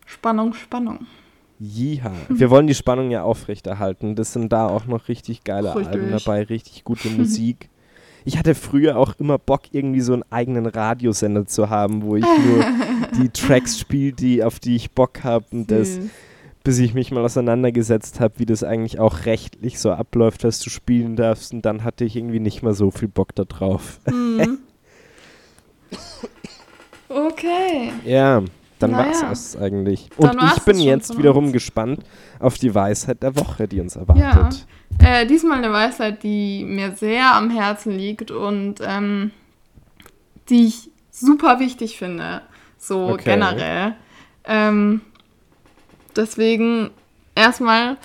[0.06, 1.06] Spannung, Spannung.
[1.60, 2.12] Jiha.
[2.30, 4.16] Wir wollen die Spannung ja aufrechterhalten.
[4.16, 5.94] Das sind da auch noch richtig geile richtig.
[5.94, 7.70] Alben dabei, richtig gute Musik
[8.26, 12.26] ich hatte früher auch immer Bock, irgendwie so einen eigenen Radiosender zu haben, wo ich
[12.26, 12.66] nur
[13.22, 16.00] die Tracks spiele, die, auf die ich Bock habe und das
[16.64, 20.70] bis ich mich mal auseinandergesetzt habe, wie das eigentlich auch rechtlich so abläuft, dass du
[20.70, 21.54] spielen darfst.
[21.54, 24.00] Und dann hatte ich irgendwie nicht mehr so viel Bock da drauf.
[24.10, 24.60] Mhm.
[27.10, 27.92] okay.
[28.06, 28.44] Ja,
[28.84, 29.22] dann naja.
[29.22, 30.10] war es eigentlich.
[30.18, 32.02] Und ich bin jetzt wiederum gespannt
[32.40, 34.66] auf die Weisheit der Woche, die uns erwartet.
[35.02, 35.22] Ja.
[35.22, 39.32] Äh, diesmal eine Weisheit, die mir sehr am Herzen liegt und ähm,
[40.50, 42.42] die ich super wichtig finde,
[42.78, 43.24] so okay.
[43.24, 43.96] generell.
[44.44, 45.02] Ähm,
[46.16, 46.92] deswegen
[47.36, 47.98] erstmal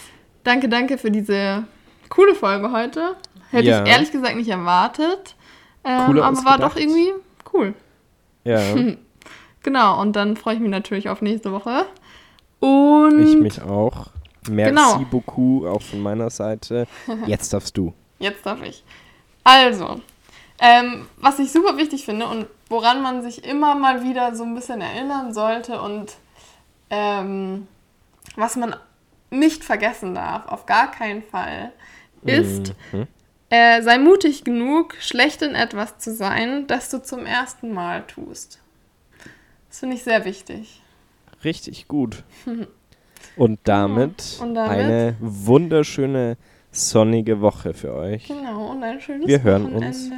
[0.45, 1.64] danke, danke für diese
[2.09, 3.16] coole Folge heute.
[3.51, 3.83] Hätte ja.
[3.83, 5.35] ich ehrlich gesagt nicht erwartet.
[5.83, 6.62] Ähm, aber war gedacht.
[6.62, 7.11] doch irgendwie
[7.53, 7.74] cool.
[8.45, 8.61] Ja.
[9.63, 11.87] genau, und dann freue ich mich natürlich auf nächste Woche.
[12.61, 14.09] Und ich mich auch.
[14.49, 15.05] Merci genau.
[15.11, 16.87] beaucoup, auch von meiner Seite.
[17.27, 17.93] Jetzt darfst du.
[18.19, 18.83] Jetzt darf ich.
[19.45, 20.01] Also,
[20.59, 24.55] ähm, was ich super wichtig finde und woran man sich immer mal wieder so ein
[24.55, 26.17] bisschen erinnern sollte und
[26.91, 27.67] ähm,
[28.37, 28.75] was man
[29.31, 31.73] nicht vergessen darf, auf gar keinen Fall,
[32.23, 33.07] ist, mhm.
[33.51, 38.59] äh, sei mutig genug, schlecht in etwas zu sein, das du zum ersten Mal tust.
[39.79, 40.83] Das finde ich sehr wichtig.
[41.45, 42.24] Richtig gut.
[43.37, 46.37] Und damit, und damit, eine wunderschöne
[46.72, 48.26] sonnige Woche für euch.
[48.26, 49.87] Genau, und ein schönes Wir hören Wochenende.
[49.87, 50.11] uns.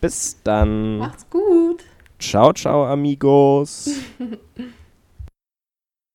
[0.00, 0.96] Bis dann.
[1.00, 1.84] Macht's gut.
[2.18, 3.90] Ciao, ciao, amigos.